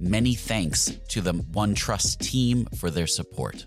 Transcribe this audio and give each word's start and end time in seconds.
Many 0.00 0.34
thanks 0.34 0.92
to 1.08 1.20
the 1.20 1.34
OneTrust 1.34 2.18
team 2.18 2.66
for 2.76 2.88
their 2.88 3.08
support. 3.08 3.66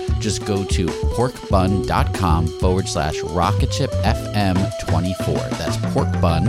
Just 0.21 0.45
go 0.45 0.63
to 0.63 0.85
porkbun.com 0.85 2.47
forward 2.59 2.87
slash 2.87 3.19
rocketshipfm24. 3.21 5.49
That's 5.57 5.77
porkbun, 5.77 6.45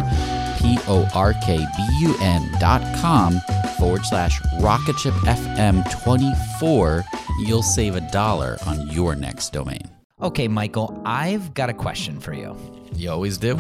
P 0.61 0.77
O 0.89 1.09
R 1.15 1.33
K 1.45 1.57
B 1.59 1.65
U 2.03 2.15
N 2.21 2.51
dot 2.61 2.83
com 3.01 3.41
forward 3.79 4.05
slash 4.05 4.41
rocketshipfm24. 4.61 7.05
You'll 7.47 7.63
save 7.63 7.97
a 7.97 8.03
dollar 8.13 8.59
on 8.67 8.87
your 8.89 9.17
next 9.17 9.53
domain. 9.53 9.81
Okay, 10.21 10.47
Michael, 10.49 11.01
I've 11.05 11.55
got 11.55 11.69
a 11.71 11.75
question 11.75 12.21
for 12.21 12.33
you. 12.33 12.57
You 12.95 13.11
always 13.11 13.39
do. 13.39 13.59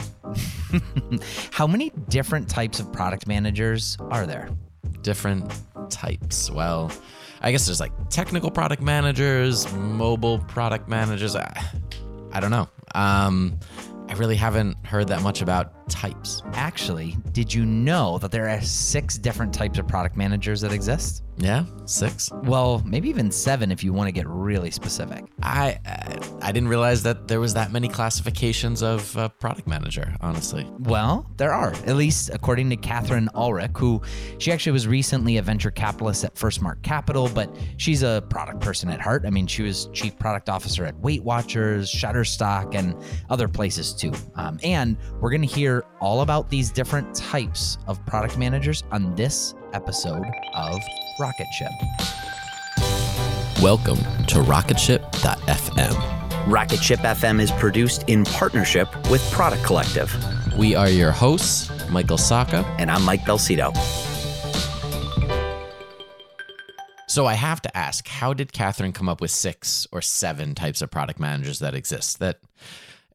How 1.50 1.67
many 1.67 1.91
different 2.09 2.49
types 2.49 2.79
of 2.79 2.93
product 2.93 3.27
managers 3.27 3.97
are 3.99 4.27
there? 4.27 4.49
Different 5.00 5.50
types. 5.91 6.49
Well, 6.50 6.93
I 7.42 7.50
guess 7.50 7.66
there's 7.66 7.80
like 7.80 7.92
technical 8.08 8.50
product 8.50 8.82
managers, 8.82 9.70
mobile 9.72 10.38
product 10.38 10.88
managers. 10.88 11.34
I, 11.34 11.64
I 12.32 12.41
don't 12.41 12.53
know. 12.53 12.69
Um, 12.94 13.58
I 14.08 14.14
really 14.14 14.36
haven't 14.36 14.76
heard 14.92 15.08
that 15.08 15.22
much 15.22 15.41
about 15.41 15.88
types. 15.88 16.42
Actually, 16.53 17.16
did 17.32 17.53
you 17.53 17.64
know 17.64 18.19
that 18.19 18.30
there 18.30 18.47
are 18.48 18.60
six 18.60 19.16
different 19.16 19.53
types 19.53 19.78
of 19.78 19.88
product 19.88 20.19
managers 20.19 20.60
that 20.60 20.70
exist? 20.70 21.25
Yeah, 21.38 21.64
six. 21.86 22.30
Well, 22.44 22.82
maybe 22.84 23.08
even 23.08 23.31
seven 23.31 23.72
if 23.72 23.82
you 23.82 23.94
want 23.94 24.08
to 24.08 24.12
get 24.12 24.28
really 24.28 24.70
specific. 24.70 25.25
I 25.42 25.78
I, 25.86 26.19
I 26.42 26.52
didn't 26.52 26.69
realize 26.69 27.02
that 27.04 27.26
there 27.26 27.41
was 27.41 27.54
that 27.54 27.72
many 27.72 27.88
classifications 27.88 28.82
of 28.82 29.16
uh, 29.16 29.28
product 29.28 29.66
manager. 29.66 30.14
Honestly. 30.20 30.70
Well, 30.81 31.26
there 31.38 31.52
are, 31.52 31.72
at 31.86 31.97
least 31.97 32.31
according 32.34 32.69
to 32.70 32.76
Catherine 32.76 33.31
Ulrich, 33.34 33.70
who 33.78 34.02
she 34.38 34.52
actually 34.52 34.72
was 34.72 34.86
recently 34.86 35.38
a 35.38 35.42
venture 35.42 35.70
capitalist 35.70 36.22
at 36.25 36.34
FirstMark 36.34 36.82
Capital, 36.82 37.31
but 37.34 37.48
she's 37.78 38.02
a 38.02 38.22
product 38.28 38.60
person 38.60 38.91
at 38.91 39.00
heart. 39.00 39.25
I 39.26 39.31
mean, 39.31 39.47
she 39.47 39.62
was 39.62 39.88
chief 39.94 40.19
product 40.19 40.50
officer 40.50 40.84
at 40.84 40.94
Weight 41.00 41.25
Watchers, 41.25 41.91
Shutterstock, 41.91 42.75
and 42.75 42.94
other 43.31 43.48
places 43.48 43.94
too. 43.94 44.12
Um, 44.34 44.58
and 44.62 44.81
we're 45.20 45.31
going 45.31 45.43
to 45.43 45.47
hear 45.47 45.84
all 46.00 46.20
about 46.20 46.50
these 46.50 46.70
different 46.70 47.15
types 47.15 47.78
of 47.87 48.04
product 48.06 48.37
managers 48.37 48.82
on 48.91 49.15
this 49.15 49.54
episode 49.72 50.25
of 50.54 50.78
Rocket 51.20 51.47
Ship. 51.59 51.70
Welcome 53.62 53.98
to 54.26 54.43
Rocketship.fm. 54.43 56.50
Rocket 56.50 56.82
Ship 56.82 57.00
FM 57.00 57.41
is 57.41 57.53
produced 57.53 58.04
in 58.09 58.25
partnership 58.25 58.88
with 59.09 59.22
Product 59.31 59.62
Collective. 59.65 60.12
We 60.59 60.75
are 60.75 60.88
your 60.88 61.12
hosts, 61.12 61.70
Michael 61.88 62.16
Sacca. 62.16 62.64
And 62.78 62.91
I'm 62.91 63.04
Mike 63.04 63.22
Belsito. 63.22 63.72
So 67.09 67.26
I 67.26 67.34
have 67.34 67.60
to 67.62 67.76
ask, 67.76 68.09
how 68.09 68.32
did 68.32 68.53
Catherine 68.53 68.93
come 68.93 69.09
up 69.09 69.20
with 69.20 69.31
six 69.31 69.87
or 69.93 70.00
seven 70.00 70.54
types 70.54 70.81
of 70.81 70.91
product 70.91 71.20
managers 71.20 71.59
that 71.59 71.75
exist? 71.75 72.20
That 72.20 72.38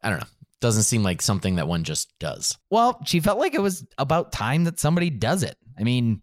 I 0.03 0.11
don't 0.11 0.19
know. 0.19 0.27
Doesn't 0.59 0.83
seem 0.83 1.03
like 1.03 1.21
something 1.21 1.55
that 1.55 1.67
one 1.67 1.83
just 1.83 2.17
does. 2.19 2.57
Well, 2.71 2.99
she 3.05 3.19
felt 3.19 3.39
like 3.39 3.53
it 3.53 3.61
was 3.61 3.85
about 3.97 4.31
time 4.31 4.63
that 4.63 4.79
somebody 4.79 5.09
does 5.09 5.43
it. 5.43 5.55
I 5.79 5.83
mean, 5.83 6.21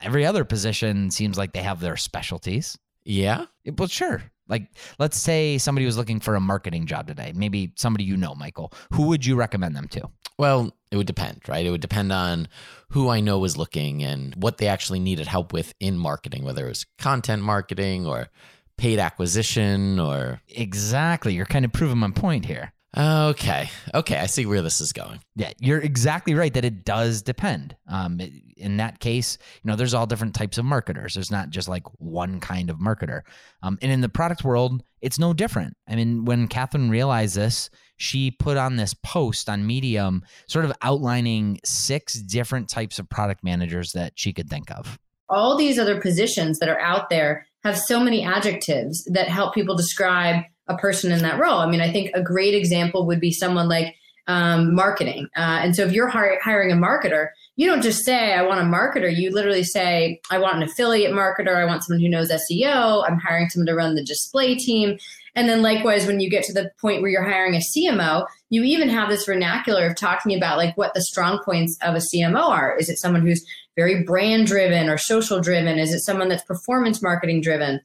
every 0.00 0.24
other 0.24 0.44
position 0.44 1.10
seems 1.10 1.36
like 1.36 1.52
they 1.52 1.62
have 1.62 1.80
their 1.80 1.96
specialties. 1.96 2.78
Yeah. 3.04 3.46
Well, 3.76 3.88
sure. 3.88 4.22
Like, 4.46 4.68
let's 4.98 5.16
say 5.16 5.58
somebody 5.58 5.86
was 5.86 5.96
looking 5.96 6.20
for 6.20 6.34
a 6.34 6.40
marketing 6.40 6.86
job 6.86 7.06
today. 7.06 7.32
Maybe 7.34 7.72
somebody 7.76 8.04
you 8.04 8.16
know, 8.16 8.34
Michael. 8.34 8.72
Who 8.92 9.08
would 9.08 9.24
you 9.24 9.36
recommend 9.36 9.74
them 9.74 9.88
to? 9.88 10.08
Well, 10.38 10.76
it 10.90 10.96
would 10.96 11.06
depend, 11.06 11.42
right? 11.48 11.64
It 11.64 11.70
would 11.70 11.80
depend 11.80 12.12
on 12.12 12.48
who 12.90 13.08
I 13.08 13.20
know 13.20 13.38
was 13.38 13.56
looking 13.56 14.02
and 14.02 14.34
what 14.36 14.58
they 14.58 14.66
actually 14.68 15.00
needed 15.00 15.26
help 15.26 15.52
with 15.52 15.72
in 15.80 15.96
marketing, 15.96 16.44
whether 16.44 16.66
it 16.66 16.70
was 16.70 16.86
content 16.98 17.42
marketing 17.42 18.06
or 18.06 18.28
paid 18.76 18.98
acquisition 18.98 19.98
or 19.98 20.40
Exactly. 20.48 21.34
You're 21.34 21.46
kind 21.46 21.64
of 21.64 21.72
proving 21.72 21.98
my 21.98 22.10
point 22.10 22.44
here. 22.44 22.72
Okay. 22.96 23.70
Okay. 23.92 24.16
I 24.18 24.26
see 24.26 24.46
where 24.46 24.62
this 24.62 24.80
is 24.80 24.92
going. 24.92 25.20
Yeah, 25.34 25.52
you're 25.58 25.80
exactly 25.80 26.34
right 26.34 26.52
that 26.54 26.64
it 26.64 26.84
does 26.84 27.22
depend. 27.22 27.76
Um, 27.88 28.20
it- 28.20 28.32
in 28.56 28.76
that 28.76 29.00
case, 29.00 29.36
you 29.62 29.68
know, 29.70 29.76
there's 29.76 29.94
all 29.94 30.06
different 30.06 30.34
types 30.34 30.58
of 30.58 30.64
marketers. 30.64 31.14
There's 31.14 31.30
not 31.30 31.50
just 31.50 31.68
like 31.68 31.82
one 31.98 32.38
kind 32.38 32.70
of 32.70 32.78
marketer. 32.78 33.22
Um, 33.62 33.78
and 33.82 33.90
in 33.90 34.00
the 34.00 34.08
product 34.08 34.44
world, 34.44 34.82
it's 35.02 35.18
no 35.18 35.32
different. 35.34 35.76
I 35.88 35.96
mean, 35.96 36.24
when 36.24 36.46
Catherine 36.46 36.88
realized 36.88 37.34
this, 37.36 37.68
she 37.96 38.30
put 38.30 38.56
on 38.56 38.76
this 38.76 38.94
post 38.94 39.48
on 39.48 39.66
Medium, 39.66 40.22
sort 40.46 40.64
of 40.64 40.72
outlining 40.82 41.58
six 41.64 42.14
different 42.14 42.68
types 42.68 42.98
of 43.00 43.08
product 43.10 43.42
managers 43.42 43.90
that 43.92 44.12
she 44.14 44.32
could 44.32 44.48
think 44.48 44.70
of. 44.70 44.98
all 45.30 45.56
these 45.56 45.78
other 45.78 46.00
positions 46.00 46.58
that 46.60 46.68
are 46.68 46.78
out 46.80 47.08
there 47.10 47.46
have 47.64 47.76
so 47.78 47.98
many 47.98 48.22
adjectives 48.22 49.02
that 49.06 49.26
help 49.26 49.54
people 49.54 49.74
describe 49.74 50.44
a 50.68 50.76
person 50.76 51.12
in 51.12 51.22
that 51.22 51.38
role. 51.38 51.58
I 51.58 51.70
mean, 51.70 51.80
I 51.80 51.92
think 51.92 52.10
a 52.14 52.22
great 52.22 52.54
example 52.54 53.06
would 53.06 53.20
be 53.20 53.32
someone 53.32 53.68
like 53.68 53.96
um, 54.26 54.74
marketing. 54.74 55.28
Uh, 55.36 55.60
and 55.62 55.76
so 55.76 55.84
if 55.84 55.92
you're 55.92 56.08
hi- 56.08 56.38
hiring 56.42 56.72
a 56.72 56.76
marketer, 56.76 57.28
you 57.56 57.66
don't 57.66 57.82
just 57.82 58.04
say, 58.04 58.32
I 58.32 58.42
want 58.42 58.60
a 58.60 58.64
marketer. 58.64 59.14
You 59.14 59.30
literally 59.30 59.62
say, 59.62 60.20
I 60.30 60.38
want 60.38 60.56
an 60.56 60.62
affiliate 60.62 61.12
marketer. 61.12 61.56
I 61.56 61.66
want 61.66 61.84
someone 61.84 62.00
who 62.00 62.08
knows 62.08 62.30
SEO. 62.30 63.04
I'm 63.06 63.18
hiring 63.18 63.48
someone 63.48 63.66
to 63.66 63.74
run 63.74 63.94
the 63.94 64.04
display 64.04 64.54
team. 64.54 64.98
And 65.36 65.48
then 65.48 65.62
likewise, 65.62 66.06
when 66.06 66.20
you 66.20 66.30
get 66.30 66.44
to 66.44 66.52
the 66.52 66.70
point 66.80 67.02
where 67.02 67.10
you're 67.10 67.28
hiring 67.28 67.54
a 67.54 67.58
CMO, 67.58 68.26
you 68.50 68.62
even 68.62 68.88
have 68.88 69.08
this 69.08 69.24
vernacular 69.24 69.86
of 69.86 69.96
talking 69.96 70.36
about 70.36 70.58
like 70.58 70.76
what 70.76 70.94
the 70.94 71.02
strong 71.02 71.40
points 71.44 71.76
of 71.82 71.94
a 71.94 71.98
CMO 71.98 72.48
are. 72.48 72.76
Is 72.76 72.88
it 72.88 72.98
someone 72.98 73.22
who's 73.22 73.44
very 73.76 74.04
brand 74.04 74.46
driven 74.46 74.88
or 74.88 74.96
social 74.96 75.40
driven? 75.40 75.78
Is 75.78 75.92
it 75.92 76.00
someone 76.00 76.28
that's 76.28 76.44
performance 76.44 77.02
marketing 77.02 77.40
driven? 77.40 77.80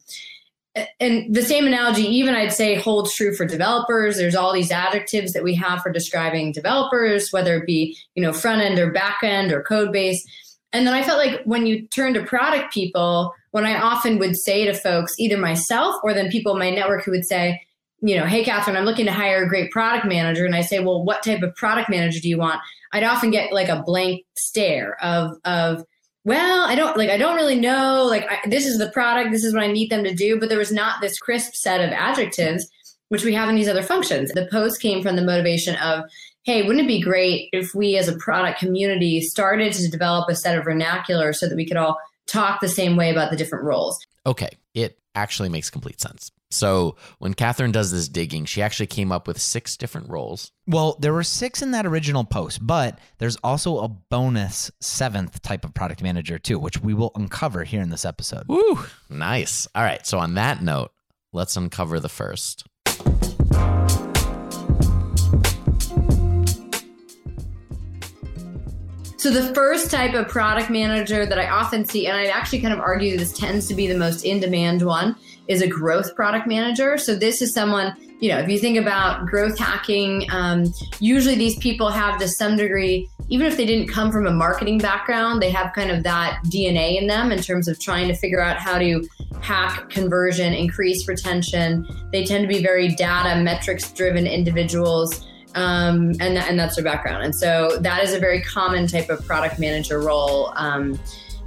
And 1.00 1.34
the 1.34 1.42
same 1.42 1.66
analogy, 1.66 2.02
even 2.02 2.36
I'd 2.36 2.52
say, 2.52 2.76
holds 2.76 3.12
true 3.14 3.34
for 3.34 3.44
developers. 3.44 4.16
There's 4.16 4.36
all 4.36 4.52
these 4.52 4.70
adjectives 4.70 5.32
that 5.32 5.42
we 5.42 5.54
have 5.56 5.82
for 5.82 5.90
describing 5.90 6.52
developers, 6.52 7.32
whether 7.32 7.56
it 7.56 7.66
be 7.66 7.96
you 8.14 8.22
know 8.22 8.32
front 8.32 8.62
end 8.62 8.78
or 8.78 8.92
back 8.92 9.18
end 9.22 9.52
or 9.52 9.62
code 9.62 9.92
base. 9.92 10.24
And 10.72 10.86
then 10.86 10.94
I 10.94 11.02
felt 11.02 11.18
like 11.18 11.42
when 11.44 11.66
you 11.66 11.88
turn 11.88 12.14
to 12.14 12.24
product 12.24 12.72
people, 12.72 13.34
when 13.50 13.66
I 13.66 13.80
often 13.80 14.18
would 14.18 14.36
say 14.36 14.64
to 14.66 14.74
folks, 14.74 15.18
either 15.18 15.36
myself 15.36 15.96
or 16.04 16.14
then 16.14 16.30
people 16.30 16.52
in 16.52 16.58
my 16.58 16.70
network 16.70 17.04
who 17.04 17.10
would 17.10 17.26
say, 17.26 17.60
you 18.02 18.16
know, 18.16 18.24
hey, 18.24 18.44
Catherine, 18.44 18.76
I'm 18.76 18.84
looking 18.84 19.06
to 19.06 19.12
hire 19.12 19.44
a 19.44 19.48
great 19.48 19.70
product 19.70 20.06
manager. 20.06 20.46
And 20.46 20.54
I 20.54 20.62
say, 20.62 20.78
well, 20.78 21.02
what 21.02 21.22
type 21.22 21.42
of 21.42 21.54
product 21.56 21.90
manager 21.90 22.20
do 22.20 22.28
you 22.28 22.38
want? 22.38 22.60
I'd 22.92 23.04
often 23.04 23.30
get 23.30 23.52
like 23.52 23.68
a 23.68 23.82
blank 23.82 24.24
stare 24.36 24.96
of, 25.02 25.36
of, 25.44 25.84
well, 26.24 26.66
I 26.68 26.74
don't 26.74 26.96
like, 26.96 27.10
I 27.10 27.16
don't 27.16 27.36
really 27.36 27.58
know. 27.58 28.04
Like, 28.04 28.30
I, 28.30 28.48
this 28.48 28.66
is 28.66 28.78
the 28.78 28.90
product, 28.90 29.32
this 29.32 29.44
is 29.44 29.54
what 29.54 29.62
I 29.62 29.72
need 29.72 29.90
them 29.90 30.04
to 30.04 30.14
do. 30.14 30.38
But 30.38 30.48
there 30.48 30.58
was 30.58 30.72
not 30.72 31.00
this 31.00 31.18
crisp 31.18 31.54
set 31.54 31.80
of 31.80 31.90
adjectives, 31.90 32.68
which 33.08 33.24
we 33.24 33.34
have 33.34 33.48
in 33.48 33.56
these 33.56 33.68
other 33.68 33.82
functions. 33.82 34.30
The 34.32 34.48
post 34.50 34.80
came 34.80 35.02
from 35.02 35.16
the 35.16 35.24
motivation 35.24 35.76
of, 35.76 36.04
hey, 36.42 36.62
wouldn't 36.62 36.84
it 36.84 36.88
be 36.88 37.00
great 37.00 37.48
if 37.52 37.74
we 37.74 37.96
as 37.96 38.08
a 38.08 38.16
product 38.16 38.60
community 38.60 39.20
started 39.20 39.72
to 39.72 39.88
develop 39.88 40.28
a 40.28 40.36
set 40.36 40.58
of 40.58 40.64
vernacular 40.64 41.32
so 41.32 41.48
that 41.48 41.56
we 41.56 41.66
could 41.66 41.76
all 41.76 41.98
talk 42.26 42.60
the 42.60 42.68
same 42.68 42.96
way 42.96 43.10
about 43.10 43.30
the 43.30 43.36
different 43.36 43.64
roles? 43.64 43.98
Okay. 44.26 44.50
It 44.74 44.99
actually 45.14 45.48
makes 45.48 45.70
complete 45.70 46.00
sense. 46.00 46.30
So 46.52 46.96
when 47.18 47.34
Catherine 47.34 47.70
does 47.70 47.92
this 47.92 48.08
digging, 48.08 48.44
she 48.44 48.60
actually 48.60 48.88
came 48.88 49.12
up 49.12 49.28
with 49.28 49.40
six 49.40 49.76
different 49.76 50.08
roles. 50.08 50.50
Well, 50.66 50.96
there 51.00 51.12
were 51.12 51.22
six 51.22 51.62
in 51.62 51.70
that 51.72 51.86
original 51.86 52.24
post, 52.24 52.66
but 52.66 52.98
there's 53.18 53.36
also 53.36 53.78
a 53.78 53.88
bonus 53.88 54.70
seventh 54.80 55.42
type 55.42 55.64
of 55.64 55.74
product 55.74 56.02
manager 56.02 56.38
too, 56.38 56.58
which 56.58 56.80
we 56.80 56.92
will 56.92 57.12
uncover 57.14 57.62
here 57.62 57.82
in 57.82 57.90
this 57.90 58.04
episode. 58.04 58.44
Woo! 58.48 58.84
Nice. 59.08 59.68
All 59.74 59.84
right. 59.84 60.04
So 60.04 60.18
on 60.18 60.34
that 60.34 60.62
note, 60.62 60.90
let's 61.32 61.56
uncover 61.56 62.00
the 62.00 62.08
first. 62.08 62.66
So 69.20 69.30
the 69.30 69.52
first 69.52 69.90
type 69.90 70.14
of 70.14 70.28
product 70.28 70.70
manager 70.70 71.26
that 71.26 71.38
I 71.38 71.50
often 71.50 71.84
see, 71.84 72.06
and 72.06 72.16
I'd 72.16 72.28
actually 72.28 72.62
kind 72.62 72.72
of 72.72 72.80
argue 72.80 73.18
this 73.18 73.34
tends 73.34 73.68
to 73.68 73.74
be 73.74 73.86
the 73.86 73.98
most 73.98 74.24
in-demand 74.24 74.80
one, 74.80 75.14
is 75.46 75.60
a 75.60 75.66
growth 75.66 76.16
product 76.16 76.46
manager. 76.46 76.96
So 76.96 77.14
this 77.14 77.42
is 77.42 77.52
someone, 77.52 77.94
you 78.20 78.30
know, 78.30 78.38
if 78.38 78.48
you 78.48 78.58
think 78.58 78.78
about 78.78 79.26
growth 79.26 79.58
hacking, 79.58 80.26
um, 80.30 80.72
usually 81.00 81.34
these 81.34 81.58
people 81.58 81.90
have 81.90 82.18
to 82.20 82.28
some 82.28 82.56
degree, 82.56 83.10
even 83.28 83.46
if 83.46 83.58
they 83.58 83.66
didn't 83.66 83.88
come 83.88 84.10
from 84.10 84.26
a 84.26 84.32
marketing 84.32 84.78
background, 84.78 85.42
they 85.42 85.50
have 85.50 85.74
kind 85.74 85.90
of 85.90 86.02
that 86.02 86.40
DNA 86.46 86.98
in 86.98 87.06
them 87.06 87.30
in 87.30 87.42
terms 87.42 87.68
of 87.68 87.78
trying 87.78 88.08
to 88.08 88.14
figure 88.14 88.40
out 88.40 88.56
how 88.56 88.78
to 88.78 89.06
hack 89.42 89.90
conversion, 89.90 90.54
increase 90.54 91.06
retention. 91.06 91.86
They 92.10 92.24
tend 92.24 92.44
to 92.44 92.48
be 92.48 92.62
very 92.62 92.88
data 92.88 93.38
metrics 93.42 93.92
driven 93.92 94.26
individuals 94.26 95.26
um, 95.54 96.12
and 96.20 96.38
and 96.38 96.58
that's 96.58 96.76
their 96.76 96.84
background. 96.84 97.24
And 97.24 97.34
so 97.34 97.78
that 97.80 98.02
is 98.02 98.12
a 98.12 98.18
very 98.18 98.40
common 98.42 98.86
type 98.86 99.08
of 99.10 99.24
product 99.26 99.58
manager 99.58 100.00
role 100.00 100.52
um, 100.56 100.98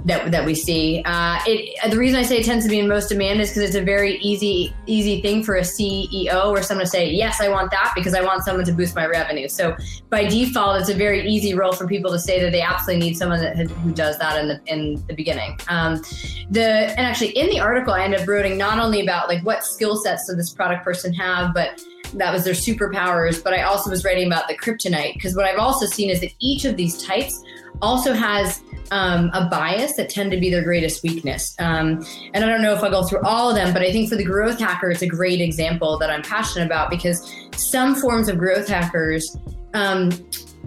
that 0.04 0.30
that 0.30 0.44
we 0.44 0.54
see. 0.54 1.02
Uh, 1.04 1.38
it 1.46 1.90
the 1.90 1.96
reason 1.96 2.18
I 2.18 2.22
say 2.22 2.38
it 2.38 2.44
tends 2.44 2.64
to 2.64 2.70
be 2.70 2.78
in 2.78 2.88
most 2.88 3.08
demand 3.08 3.40
is 3.40 3.50
because 3.50 3.62
it's 3.62 3.74
a 3.74 3.82
very 3.82 4.18
easy 4.18 4.74
easy 4.86 5.20
thing 5.22 5.42
for 5.42 5.56
a 5.56 5.62
CEO 5.62 6.46
or 6.46 6.62
someone 6.62 6.84
to 6.84 6.90
say 6.90 7.10
yes, 7.10 7.40
I 7.40 7.48
want 7.48 7.70
that 7.70 7.92
because 7.94 8.14
I 8.14 8.22
want 8.22 8.44
someone 8.44 8.64
to 8.66 8.72
boost 8.72 8.94
my 8.94 9.06
revenue. 9.06 9.48
So 9.48 9.76
by 10.10 10.26
default, 10.26 10.80
it's 10.80 10.90
a 10.90 10.94
very 10.94 11.26
easy 11.26 11.54
role 11.54 11.72
for 11.72 11.86
people 11.86 12.10
to 12.12 12.18
say 12.18 12.40
that 12.40 12.52
they 12.52 12.60
absolutely 12.60 13.08
need 13.08 13.16
someone 13.16 13.40
that, 13.40 13.56
who 13.56 13.92
does 13.92 14.18
that 14.18 14.38
in 14.40 14.48
the 14.48 14.60
in 14.66 15.04
the 15.06 15.14
beginning. 15.14 15.58
Um, 15.68 16.02
the 16.50 16.92
and 16.98 17.00
actually 17.00 17.30
in 17.30 17.48
the 17.48 17.60
article, 17.60 17.94
I 17.94 18.04
ended 18.04 18.20
up 18.20 18.28
writing 18.28 18.58
not 18.58 18.78
only 18.78 19.00
about 19.00 19.28
like 19.28 19.42
what 19.44 19.64
skill 19.64 19.96
sets 19.96 20.26
does 20.26 20.36
this 20.36 20.52
product 20.52 20.84
person 20.84 21.14
have, 21.14 21.54
but 21.54 21.82
that 22.14 22.32
was 22.32 22.44
their 22.44 22.54
superpowers. 22.54 23.42
But 23.42 23.54
I 23.54 23.62
also 23.62 23.90
was 23.90 24.04
writing 24.04 24.26
about 24.26 24.48
the 24.48 24.56
kryptonite 24.56 25.14
because 25.14 25.34
what 25.34 25.44
I've 25.44 25.58
also 25.58 25.86
seen 25.86 26.10
is 26.10 26.20
that 26.20 26.32
each 26.40 26.64
of 26.64 26.76
these 26.76 27.02
types 27.02 27.42
also 27.82 28.12
has 28.12 28.62
um, 28.90 29.30
a 29.32 29.48
bias 29.48 29.96
that 29.96 30.08
tend 30.08 30.30
to 30.30 30.38
be 30.38 30.50
their 30.50 30.62
greatest 30.62 31.02
weakness. 31.02 31.54
Um, 31.58 32.06
and 32.32 32.44
I 32.44 32.48
don't 32.48 32.62
know 32.62 32.74
if 32.74 32.82
I'll 32.82 32.90
go 32.90 33.04
through 33.04 33.22
all 33.22 33.50
of 33.50 33.56
them, 33.56 33.72
but 33.72 33.82
I 33.82 33.90
think 33.90 34.08
for 34.08 34.16
the 34.16 34.24
growth 34.24 34.58
hacker, 34.58 34.90
it's 34.90 35.02
a 35.02 35.06
great 35.06 35.40
example 35.40 35.98
that 35.98 36.10
I'm 36.10 36.22
passionate 36.22 36.66
about 36.66 36.90
because 36.90 37.32
some 37.56 37.94
forms 37.94 38.28
of 38.28 38.38
growth 38.38 38.68
hackers 38.68 39.36
um, 39.74 40.10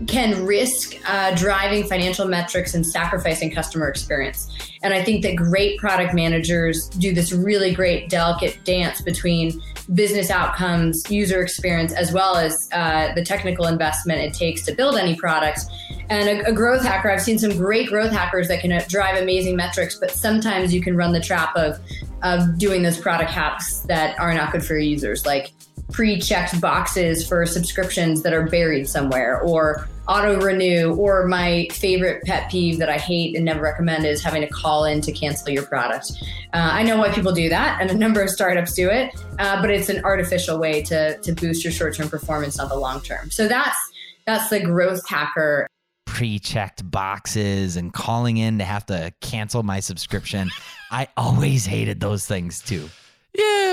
can 0.08 0.46
risk 0.46 0.96
uh, 1.08 1.34
driving 1.36 1.84
financial 1.88 2.28
metrics 2.28 2.76
and 2.76 2.86
sacrificing 2.86 3.52
customer 3.52 3.88
experience. 3.88 4.48
And 4.84 4.94
I 4.94 5.04
think 5.04 5.24
that 5.24 5.36
great 5.36 5.80
product 5.80 6.14
managers 6.14 6.88
do 6.90 7.14
this 7.14 7.32
really 7.32 7.74
great, 7.74 8.10
delicate 8.10 8.64
dance 8.64 9.02
between 9.02 9.60
business 9.94 10.30
outcomes, 10.30 11.10
user 11.10 11.42
experience, 11.42 11.94
as 11.94 12.12
well 12.12 12.36
as 12.36 12.70
uh, 12.74 13.14
the 13.14 13.24
technical 13.24 13.68
investment 13.68 14.20
it 14.20 14.34
takes 14.34 14.64
to 14.64 14.74
build 14.74 14.98
any 14.98 15.16
product. 15.16 15.62
And 16.10 16.28
a, 16.28 16.50
a, 16.50 16.54
growth 16.54 16.84
hacker, 16.84 17.10
I've 17.10 17.22
seen 17.22 17.40
some 17.40 17.52
great 17.52 17.88
growth 17.88 18.12
hackers 18.12 18.48
that 18.50 18.62
can 18.62 18.72
uh, 18.72 18.84
drive 18.88 19.22
amazing 19.22 19.56
metrics, 19.56 19.98
but 19.98 20.12
sometimes 20.12 20.74
you 20.74 20.82
can 20.82 20.96
run 20.96 21.14
the 21.14 21.22
trap 21.22 21.56
of 21.56 21.80
of 22.24 22.58
doing 22.58 22.82
those 22.82 22.98
product 22.98 23.30
hacks 23.30 23.82
that 23.82 24.20
are 24.20 24.34
not 24.34 24.52
good 24.52 24.64
for 24.64 24.74
your 24.74 24.82
users, 24.82 25.26
like 25.26 25.52
pre-checked 25.92 26.60
boxes 26.60 27.28
for 27.28 27.46
subscriptions 27.46 28.22
that 28.24 28.34
are 28.34 28.46
buried 28.46 28.88
somewhere, 28.88 29.40
or 29.42 29.88
auto 30.08 30.40
renew, 30.40 30.94
or 30.96 31.28
my 31.28 31.68
favorite 31.72 32.24
pet 32.24 32.50
peeve 32.50 32.80
that 32.80 32.90
I 32.90 32.98
hate 32.98 33.36
and 33.36 33.46
never 33.46 33.62
recommend 33.62 34.06
is 34.06 34.24
having 34.24 34.42
to 34.42 34.48
call 34.48 34.86
in 34.86 35.02
to 35.02 35.12
cancel 35.12 35.50
your 35.50 35.64
product. 35.64 36.12
Uh, 36.54 36.70
I 36.74 36.84
know 36.84 36.98
why 36.98 37.12
people 37.12 37.32
do 37.32 37.50
that, 37.50 37.82
and 37.82 37.90
a 37.90 37.94
number 37.96 38.22
of 38.22 38.30
startups 38.30 38.74
do 38.74 38.90
it, 38.90 39.14
uh, 39.40 39.62
but 39.62 39.70
it's 39.70 39.90
an 39.90 40.04
artificial 40.04 40.60
way 40.60 40.82
to 40.84 41.18
to 41.18 41.34
boost 41.34 41.64
your 41.64 41.74
short-term 41.74 42.10
performance, 42.10 42.58
not 42.58 42.70
the 42.70 42.78
long 42.78 43.02
term. 43.02 43.32
So 43.32 43.48
that's 43.48 43.78
that's 44.26 44.50
the 44.50 44.60
growth 44.60 45.08
hacker 45.08 45.68
pre-checked 46.06 46.90
boxes 46.90 47.78
and 47.78 47.94
calling 47.94 48.38
in 48.38 48.58
to 48.58 48.66
have 48.66 48.84
to 48.88 49.14
cancel 49.22 49.62
my 49.62 49.80
subscription. 49.80 50.50
I 50.90 51.10
always 51.16 51.66
hated 51.66 52.00
those 52.00 52.26
things 52.26 52.60
too. 52.60 52.90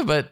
But 0.04 0.30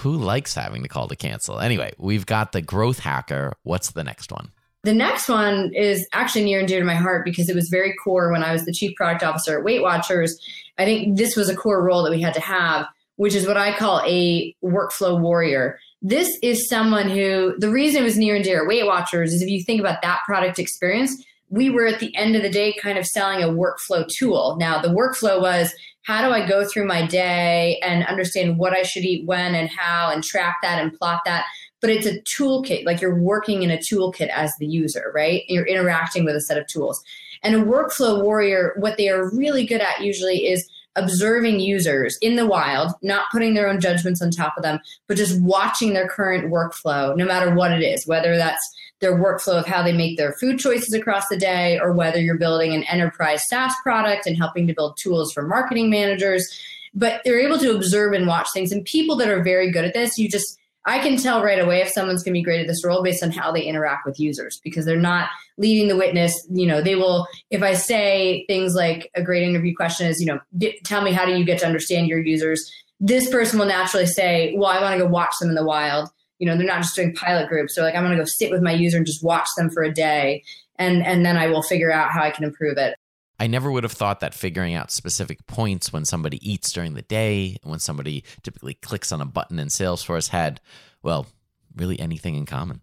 who 0.00 0.16
likes 0.16 0.54
having 0.54 0.82
to 0.82 0.88
call 0.88 1.08
to 1.08 1.16
cancel? 1.16 1.58
Anyway, 1.58 1.92
we've 1.98 2.26
got 2.26 2.52
the 2.52 2.62
growth 2.62 2.98
hacker. 2.98 3.52
What's 3.62 3.92
the 3.92 4.04
next 4.04 4.30
one? 4.30 4.50
The 4.84 4.92
next 4.92 5.28
one 5.30 5.72
is 5.74 6.06
actually 6.12 6.44
near 6.44 6.58
and 6.58 6.68
dear 6.68 6.78
to 6.78 6.84
my 6.84 6.94
heart 6.94 7.24
because 7.24 7.48
it 7.48 7.54
was 7.54 7.70
very 7.70 7.94
core 8.04 8.30
when 8.30 8.42
I 8.42 8.52
was 8.52 8.66
the 8.66 8.72
chief 8.72 8.94
product 8.96 9.24
officer 9.24 9.58
at 9.58 9.64
Weight 9.64 9.80
Watchers. 9.80 10.38
I 10.76 10.84
think 10.84 11.16
this 11.16 11.36
was 11.36 11.48
a 11.48 11.56
core 11.56 11.82
role 11.82 12.02
that 12.02 12.10
we 12.10 12.20
had 12.20 12.34
to 12.34 12.40
have, 12.40 12.86
which 13.16 13.34
is 13.34 13.46
what 13.46 13.56
I 13.56 13.74
call 13.76 14.02
a 14.04 14.54
workflow 14.62 15.18
warrior. 15.18 15.78
This 16.02 16.38
is 16.42 16.68
someone 16.68 17.08
who, 17.08 17.54
the 17.58 17.70
reason 17.70 18.02
it 18.02 18.04
was 18.04 18.18
near 18.18 18.34
and 18.34 18.44
dear 18.44 18.60
at 18.60 18.68
Weight 18.68 18.84
Watchers 18.84 19.32
is 19.32 19.40
if 19.40 19.48
you 19.48 19.64
think 19.64 19.80
about 19.80 20.02
that 20.02 20.20
product 20.26 20.58
experience, 20.58 21.24
we 21.54 21.70
were 21.70 21.86
at 21.86 22.00
the 22.00 22.14
end 22.16 22.34
of 22.34 22.42
the 22.42 22.50
day 22.50 22.74
kind 22.82 22.98
of 22.98 23.06
selling 23.06 23.40
a 23.42 23.48
workflow 23.48 24.04
tool. 24.08 24.56
Now, 24.58 24.82
the 24.82 24.88
workflow 24.88 25.40
was 25.40 25.72
how 26.02 26.26
do 26.26 26.34
I 26.34 26.46
go 26.46 26.66
through 26.66 26.86
my 26.86 27.06
day 27.06 27.78
and 27.80 28.04
understand 28.06 28.58
what 28.58 28.72
I 28.72 28.82
should 28.82 29.04
eat 29.04 29.24
when 29.24 29.54
and 29.54 29.70
how 29.70 30.10
and 30.10 30.24
track 30.24 30.56
that 30.62 30.82
and 30.82 30.92
plot 30.92 31.20
that. 31.24 31.44
But 31.80 31.90
it's 31.90 32.06
a 32.06 32.20
toolkit, 32.22 32.84
like 32.84 33.00
you're 33.00 33.20
working 33.20 33.62
in 33.62 33.70
a 33.70 33.78
toolkit 33.78 34.30
as 34.30 34.52
the 34.58 34.66
user, 34.66 35.12
right? 35.14 35.42
You're 35.46 35.66
interacting 35.66 36.24
with 36.24 36.34
a 36.34 36.40
set 36.40 36.58
of 36.58 36.66
tools. 36.66 37.00
And 37.44 37.54
a 37.54 37.62
workflow 37.62 38.20
warrior, 38.20 38.74
what 38.78 38.96
they 38.96 39.08
are 39.08 39.30
really 39.30 39.64
good 39.64 39.80
at 39.80 40.00
usually 40.00 40.48
is 40.48 40.68
observing 40.96 41.60
users 41.60 42.18
in 42.20 42.34
the 42.34 42.46
wild, 42.46 42.92
not 43.02 43.26
putting 43.30 43.54
their 43.54 43.68
own 43.68 43.80
judgments 43.80 44.20
on 44.20 44.30
top 44.30 44.54
of 44.56 44.64
them, 44.64 44.80
but 45.06 45.16
just 45.16 45.40
watching 45.40 45.92
their 45.92 46.08
current 46.08 46.52
workflow, 46.52 47.16
no 47.16 47.24
matter 47.24 47.54
what 47.54 47.70
it 47.70 47.82
is, 47.82 48.06
whether 48.06 48.36
that's 48.36 48.74
their 49.04 49.16
workflow 49.16 49.58
of 49.58 49.66
how 49.66 49.82
they 49.82 49.92
make 49.92 50.16
their 50.16 50.32
food 50.32 50.58
choices 50.58 50.94
across 50.94 51.28
the 51.28 51.36
day, 51.36 51.78
or 51.78 51.92
whether 51.92 52.20
you're 52.20 52.38
building 52.38 52.72
an 52.74 52.84
enterprise 52.84 53.42
SaaS 53.48 53.74
product 53.82 54.26
and 54.26 54.36
helping 54.36 54.66
to 54.66 54.74
build 54.74 54.96
tools 54.96 55.32
for 55.32 55.42
marketing 55.42 55.90
managers. 55.90 56.48
But 56.94 57.20
they're 57.24 57.40
able 57.40 57.58
to 57.58 57.74
observe 57.74 58.14
and 58.14 58.26
watch 58.26 58.48
things. 58.54 58.72
And 58.72 58.84
people 58.84 59.16
that 59.16 59.28
are 59.28 59.42
very 59.42 59.70
good 59.70 59.84
at 59.84 59.94
this, 59.94 60.16
you 60.16 60.28
just 60.28 60.58
I 60.86 60.98
can 60.98 61.16
tell 61.16 61.42
right 61.42 61.58
away 61.58 61.80
if 61.80 61.88
someone's 61.88 62.22
going 62.22 62.34
to 62.34 62.38
be 62.38 62.42
great 62.42 62.60
at 62.60 62.66
this 62.66 62.84
role 62.84 63.02
based 63.02 63.22
on 63.22 63.30
how 63.30 63.50
they 63.50 63.62
interact 63.62 64.04
with 64.04 64.20
users 64.20 64.60
because 64.62 64.84
they're 64.84 65.00
not 65.00 65.28
leading 65.56 65.88
the 65.88 65.96
witness. 65.96 66.46
You 66.50 66.66
know, 66.66 66.82
they 66.82 66.94
will, 66.94 67.26
if 67.50 67.62
I 67.62 67.72
say 67.74 68.44
things 68.48 68.74
like 68.74 69.10
a 69.14 69.22
great 69.22 69.42
interview 69.44 69.74
question 69.74 70.06
is, 70.06 70.20
you 70.20 70.26
know, 70.26 70.40
tell 70.84 71.02
me 71.02 71.12
how 71.12 71.24
do 71.24 71.36
you 71.36 71.44
get 71.44 71.58
to 71.60 71.66
understand 71.66 72.06
your 72.06 72.18
users? 72.18 72.70
This 73.00 73.30
person 73.30 73.58
will 73.58 73.66
naturally 73.66 74.06
say, 74.06 74.54
well, 74.56 74.70
I 74.70 74.80
want 74.80 74.98
to 74.98 75.04
go 75.04 75.10
watch 75.10 75.32
them 75.40 75.48
in 75.48 75.54
the 75.54 75.64
wild. 75.64 76.10
You 76.38 76.46
know, 76.46 76.56
they're 76.56 76.66
not 76.66 76.82
just 76.82 76.96
doing 76.96 77.14
pilot 77.14 77.48
groups. 77.48 77.74
They're 77.74 77.84
like, 77.84 77.94
I'm 77.94 78.02
going 78.02 78.16
to 78.16 78.20
go 78.20 78.26
sit 78.26 78.50
with 78.50 78.62
my 78.62 78.72
user 78.72 78.96
and 78.96 79.06
just 79.06 79.22
watch 79.22 79.48
them 79.56 79.70
for 79.70 79.82
a 79.82 79.92
day. 79.92 80.42
And, 80.76 81.04
and 81.04 81.24
then 81.24 81.36
I 81.36 81.46
will 81.46 81.62
figure 81.62 81.92
out 81.92 82.10
how 82.10 82.22
I 82.22 82.30
can 82.30 82.44
improve 82.44 82.76
it. 82.76 82.96
I 83.38 83.46
never 83.46 83.70
would 83.70 83.82
have 83.82 83.92
thought 83.92 84.20
that 84.20 84.34
figuring 84.34 84.74
out 84.74 84.90
specific 84.90 85.46
points 85.46 85.92
when 85.92 86.04
somebody 86.04 86.38
eats 86.48 86.72
during 86.72 86.94
the 86.94 87.02
day, 87.02 87.56
and 87.62 87.70
when 87.70 87.80
somebody 87.80 88.24
typically 88.42 88.74
clicks 88.74 89.10
on 89.10 89.20
a 89.20 89.26
button 89.26 89.58
in 89.58 89.68
Salesforce 89.68 90.28
had, 90.28 90.60
well, 91.02 91.26
really 91.74 91.98
anything 91.98 92.36
in 92.36 92.46
common. 92.46 92.80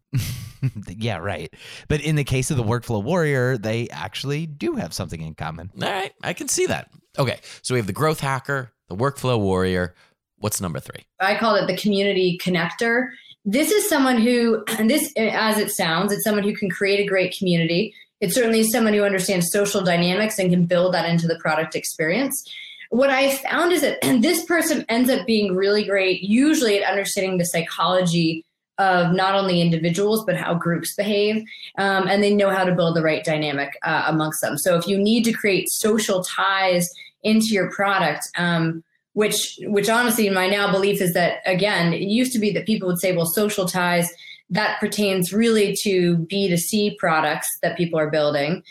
yeah, 0.88 1.18
right. 1.18 1.54
But 1.88 2.02
in 2.02 2.16
the 2.16 2.24
case 2.24 2.52
of 2.52 2.58
the 2.58 2.64
workflow 2.64 3.02
warrior, 3.02 3.58
they 3.58 3.88
actually 3.90 4.46
do 4.46 4.76
have 4.76 4.94
something 4.94 5.22
in 5.22 5.36
common. 5.36 5.72
All 5.82 5.90
right, 5.90 6.14
I 6.22 6.34
can 6.34 6.48
see 6.48 6.66
that. 6.66 6.92
Okay, 7.18 7.40
so 7.62 7.74
we 7.74 7.80
have 7.80 7.88
the 7.88 7.94
growth 7.94 8.20
hacker, 8.20 8.74
the 8.90 8.96
workflow 8.96 9.40
warrior. 9.40 9.96
What's 10.38 10.60
number 10.60 10.80
three? 10.80 11.06
I 11.20 11.36
call 11.38 11.56
it 11.56 11.68
the 11.68 11.78
community 11.78 12.40
connector. 12.44 13.10
This 13.44 13.72
is 13.72 13.90
someone 13.90 14.22
who, 14.22 14.64
and 14.68 14.90
this, 14.90 15.12
as 15.18 15.58
it 15.58 15.72
sounds, 15.72 16.12
it's 16.12 16.24
someone 16.24 16.44
who 16.44 16.56
can 16.56 16.70
create 16.70 17.00
a 17.00 17.08
great 17.08 17.36
community 17.38 17.94
it 18.22 18.32
certainly 18.32 18.64
someone 18.64 18.94
who 18.94 19.04
understands 19.04 19.52
social 19.52 19.82
dynamics 19.82 20.38
and 20.38 20.52
can 20.52 20.66
build 20.66 20.94
that 20.94 21.10
into 21.10 21.28
the 21.28 21.40
product 21.40 21.76
experience. 21.76 22.42
What 22.92 23.10
I 23.10 23.36
found 23.36 23.72
is 23.72 23.82
that 23.82 24.00
this 24.22 24.46
person 24.46 24.86
ends 24.88 25.10
up 25.10 25.26
being 25.26 25.56
really 25.56 25.84
great, 25.84 26.22
usually 26.22 26.82
at 26.82 26.90
understanding 26.90 27.40
the 27.40 27.46
psychology 27.46 28.46
of 28.78 29.14
not 29.14 29.36
only 29.36 29.60
individuals 29.60 30.24
but 30.26 30.38
how 30.38 30.54
groups 30.54 30.96
behave, 30.96 31.44
um, 31.78 32.08
and 32.08 32.24
they 32.24 32.34
know 32.34 32.50
how 32.50 32.64
to 32.64 32.74
build 32.74 32.96
the 32.96 33.02
right 33.02 33.24
dynamic 33.24 33.78
uh, 33.84 34.06
amongst 34.08 34.42
them. 34.42 34.58
So 34.58 34.78
if 34.78 34.88
you 34.88 34.98
need 34.98 35.24
to 35.26 35.34
create 35.34 35.70
social 35.70 36.24
ties 36.24 36.88
into 37.24 37.48
your 37.48 37.72
product, 37.72 38.28
um, 38.38 38.84
which 39.14 39.60
which 39.64 39.90
honestly 39.90 40.30
my 40.30 40.48
now 40.48 40.72
belief 40.72 41.02
is 41.02 41.14
that 41.14 41.40
again, 41.46 41.94
it 41.94 42.02
used 42.02 42.32
to 42.34 42.40
be 42.40 42.52
that 42.52 42.66
people 42.66 42.88
would 42.88 43.00
say, 43.00 43.16
well, 43.16 43.26
social 43.26 43.68
ties 43.68 44.10
that 44.50 44.80
pertains 44.80 45.32
really 45.34 45.76
to 45.82 46.18
B2C 46.32 46.98
products 46.98 47.48
that 47.62 47.78
people 47.78 48.00
are 48.00 48.12
building. 48.12 48.64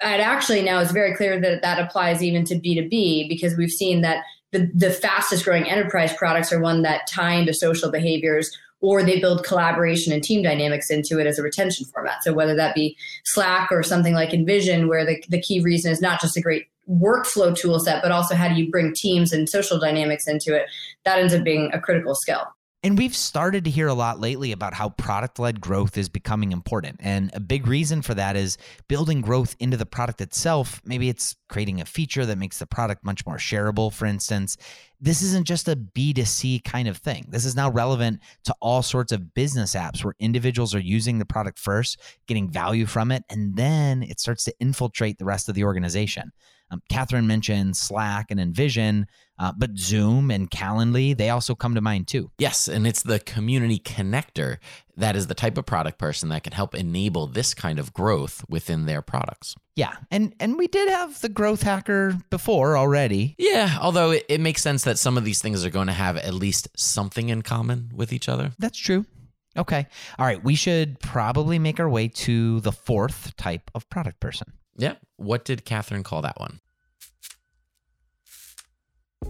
And 0.00 0.22
actually 0.22 0.62
now 0.62 0.80
it's 0.80 0.92
very 0.92 1.14
clear 1.14 1.40
that 1.40 1.62
that 1.62 1.80
applies 1.80 2.22
even 2.22 2.44
to 2.46 2.54
B2B 2.54 3.28
because 3.28 3.56
we've 3.56 3.70
seen 3.70 4.02
that 4.02 4.24
the, 4.52 4.70
the 4.74 4.90
fastest 4.90 5.44
growing 5.44 5.68
enterprise 5.68 6.14
products 6.14 6.52
are 6.52 6.60
one 6.60 6.82
that 6.82 7.06
tie 7.06 7.34
into 7.34 7.52
social 7.52 7.90
behaviors 7.90 8.50
or 8.80 9.02
they 9.02 9.18
build 9.18 9.44
collaboration 9.44 10.12
and 10.12 10.22
team 10.22 10.42
dynamics 10.42 10.90
into 10.90 11.18
it 11.18 11.26
as 11.26 11.38
a 11.38 11.42
retention 11.42 11.86
format. 11.86 12.22
So 12.22 12.34
whether 12.34 12.54
that 12.54 12.74
be 12.74 12.96
Slack 13.24 13.72
or 13.72 13.82
something 13.82 14.14
like 14.14 14.30
InVision 14.30 14.88
where 14.88 15.06
the, 15.06 15.22
the 15.28 15.40
key 15.40 15.60
reason 15.60 15.90
is 15.90 16.02
not 16.02 16.20
just 16.20 16.36
a 16.36 16.40
great 16.40 16.66
workflow 16.88 17.56
tool 17.56 17.78
set, 17.78 18.02
but 18.02 18.12
also 18.12 18.34
how 18.34 18.48
do 18.48 18.54
you 18.54 18.70
bring 18.70 18.92
teams 18.92 19.32
and 19.32 19.48
social 19.48 19.78
dynamics 19.78 20.26
into 20.26 20.54
it, 20.54 20.66
that 21.04 21.18
ends 21.18 21.34
up 21.34 21.44
being 21.44 21.70
a 21.72 21.80
critical 21.80 22.14
skill. 22.14 22.44
And 22.84 22.98
we've 22.98 23.16
started 23.16 23.64
to 23.64 23.70
hear 23.70 23.88
a 23.88 23.94
lot 23.94 24.20
lately 24.20 24.52
about 24.52 24.74
how 24.74 24.90
product 24.90 25.38
led 25.38 25.58
growth 25.58 25.96
is 25.96 26.10
becoming 26.10 26.52
important. 26.52 27.00
And 27.00 27.30
a 27.32 27.40
big 27.40 27.66
reason 27.66 28.02
for 28.02 28.12
that 28.12 28.36
is 28.36 28.58
building 28.88 29.22
growth 29.22 29.56
into 29.58 29.78
the 29.78 29.86
product 29.86 30.20
itself. 30.20 30.82
Maybe 30.84 31.08
it's 31.08 31.34
creating 31.48 31.80
a 31.80 31.86
feature 31.86 32.26
that 32.26 32.36
makes 32.36 32.58
the 32.58 32.66
product 32.66 33.02
much 33.02 33.24
more 33.24 33.38
shareable, 33.38 33.90
for 33.90 34.04
instance. 34.04 34.58
This 35.00 35.22
isn't 35.22 35.46
just 35.46 35.66
a 35.66 35.76
B2C 35.76 36.62
kind 36.64 36.86
of 36.86 36.98
thing. 36.98 37.24
This 37.30 37.46
is 37.46 37.56
now 37.56 37.70
relevant 37.70 38.20
to 38.44 38.54
all 38.60 38.82
sorts 38.82 39.12
of 39.12 39.32
business 39.32 39.74
apps 39.74 40.04
where 40.04 40.14
individuals 40.18 40.74
are 40.74 40.78
using 40.78 41.18
the 41.18 41.24
product 41.24 41.58
first, 41.58 41.98
getting 42.26 42.50
value 42.50 42.84
from 42.84 43.10
it, 43.10 43.22
and 43.30 43.56
then 43.56 44.02
it 44.02 44.20
starts 44.20 44.44
to 44.44 44.54
infiltrate 44.60 45.16
the 45.16 45.24
rest 45.24 45.48
of 45.48 45.54
the 45.54 45.64
organization. 45.64 46.32
Um, 46.74 46.82
Catherine 46.88 47.26
mentioned 47.26 47.76
Slack 47.76 48.30
and 48.30 48.40
InVision, 48.40 49.04
uh, 49.38 49.52
but 49.56 49.76
Zoom 49.76 50.30
and 50.30 50.50
Calendly, 50.50 51.16
they 51.16 51.30
also 51.30 51.54
come 51.54 51.74
to 51.74 51.80
mind 51.80 52.06
too. 52.06 52.30
Yes, 52.38 52.68
and 52.68 52.86
it's 52.86 53.02
the 53.02 53.18
community 53.20 53.78
connector 53.78 54.58
that 54.96 55.16
is 55.16 55.26
the 55.26 55.34
type 55.34 55.58
of 55.58 55.66
product 55.66 55.98
person 55.98 56.28
that 56.28 56.44
can 56.44 56.52
help 56.52 56.74
enable 56.74 57.26
this 57.26 57.52
kind 57.52 57.78
of 57.78 57.92
growth 57.92 58.44
within 58.48 58.86
their 58.86 59.02
products. 59.02 59.56
Yeah, 59.76 59.94
and 60.10 60.34
and 60.38 60.56
we 60.56 60.68
did 60.68 60.88
have 60.88 61.20
the 61.20 61.28
growth 61.28 61.62
hacker 61.62 62.16
before 62.30 62.76
already. 62.76 63.34
Yeah, 63.38 63.78
although 63.80 64.12
it, 64.12 64.24
it 64.28 64.40
makes 64.40 64.62
sense 64.62 64.84
that 64.84 64.98
some 64.98 65.18
of 65.18 65.24
these 65.24 65.40
things 65.40 65.64
are 65.64 65.70
going 65.70 65.88
to 65.88 65.92
have 65.92 66.16
at 66.16 66.34
least 66.34 66.68
something 66.76 67.28
in 67.28 67.42
common 67.42 67.90
with 67.94 68.12
each 68.12 68.28
other. 68.28 68.52
That's 68.58 68.78
true. 68.78 69.04
Okay. 69.56 69.86
All 70.18 70.26
right. 70.26 70.42
We 70.42 70.56
should 70.56 70.98
probably 71.00 71.58
make 71.58 71.78
our 71.78 71.88
way 71.88 72.08
to 72.08 72.60
the 72.60 72.72
fourth 72.72 73.36
type 73.36 73.70
of 73.74 73.88
product 73.88 74.18
person. 74.18 74.52
Yeah. 74.76 74.94
What 75.16 75.44
did 75.44 75.64
Catherine 75.64 76.02
call 76.02 76.22
that 76.22 76.40
one? 76.40 76.60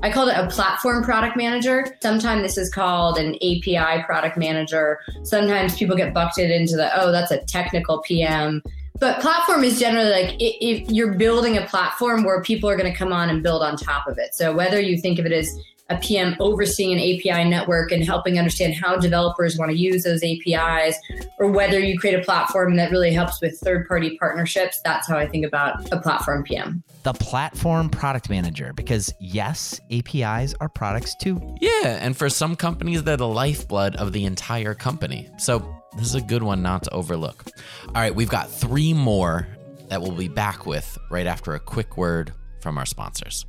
I 0.04 0.12
called 0.12 0.28
it 0.28 0.36
a 0.36 0.46
platform 0.48 1.02
product 1.02 1.34
manager. 1.34 1.96
Sometimes 2.02 2.42
this 2.42 2.58
is 2.58 2.68
called 2.68 3.16
an 3.16 3.36
API 3.36 4.02
product 4.04 4.36
manager. 4.36 5.00
Sometimes 5.22 5.78
people 5.78 5.96
get 5.96 6.12
bucketed 6.12 6.50
into 6.50 6.76
the, 6.76 6.90
oh, 7.00 7.10
that's 7.10 7.30
a 7.30 7.38
technical 7.46 8.02
PM. 8.02 8.62
But 8.98 9.22
platform 9.22 9.64
is 9.64 9.80
generally 9.80 10.10
like 10.10 10.36
if 10.38 10.90
you're 10.90 11.14
building 11.14 11.56
a 11.56 11.64
platform 11.64 12.22
where 12.22 12.42
people 12.42 12.68
are 12.68 12.76
going 12.76 12.92
to 12.92 12.96
come 12.96 13.14
on 13.14 13.30
and 13.30 13.42
build 13.42 13.62
on 13.62 13.78
top 13.78 14.06
of 14.06 14.18
it. 14.18 14.34
So 14.34 14.54
whether 14.54 14.78
you 14.78 14.98
think 14.98 15.18
of 15.18 15.24
it 15.24 15.32
as 15.32 15.58
a 15.90 15.96
PM 15.98 16.34
overseeing 16.40 16.92
an 16.92 16.98
API 16.98 17.48
network 17.48 17.92
and 17.92 18.02
helping 18.04 18.38
understand 18.38 18.74
how 18.74 18.96
developers 18.96 19.58
want 19.58 19.70
to 19.70 19.76
use 19.76 20.04
those 20.04 20.22
APIs, 20.22 20.96
or 21.38 21.50
whether 21.50 21.78
you 21.78 21.98
create 21.98 22.18
a 22.18 22.22
platform 22.22 22.76
that 22.76 22.90
really 22.90 23.12
helps 23.12 23.40
with 23.40 23.58
third 23.60 23.86
party 23.86 24.16
partnerships. 24.18 24.80
That's 24.82 25.06
how 25.08 25.18
I 25.18 25.26
think 25.26 25.44
about 25.44 25.92
a 25.92 26.00
platform 26.00 26.42
PM. 26.44 26.82
The 27.02 27.12
platform 27.12 27.90
product 27.90 28.30
manager, 28.30 28.72
because 28.72 29.12
yes, 29.20 29.78
APIs 29.90 30.54
are 30.60 30.70
products 30.70 31.14
too. 31.16 31.40
Yeah, 31.60 31.98
and 32.00 32.16
for 32.16 32.30
some 32.30 32.56
companies, 32.56 33.02
they're 33.02 33.18
the 33.18 33.28
lifeblood 33.28 33.96
of 33.96 34.12
the 34.12 34.24
entire 34.24 34.74
company. 34.74 35.28
So 35.38 35.82
this 35.96 36.06
is 36.06 36.14
a 36.14 36.22
good 36.22 36.42
one 36.42 36.62
not 36.62 36.84
to 36.84 36.94
overlook. 36.94 37.44
All 37.88 37.94
right, 37.94 38.14
we've 38.14 38.30
got 38.30 38.50
three 38.50 38.94
more 38.94 39.46
that 39.88 40.00
we'll 40.00 40.12
be 40.12 40.28
back 40.28 40.64
with 40.64 40.96
right 41.10 41.26
after 41.26 41.54
a 41.54 41.60
quick 41.60 41.98
word 41.98 42.32
from 42.60 42.78
our 42.78 42.86
sponsors. 42.86 43.44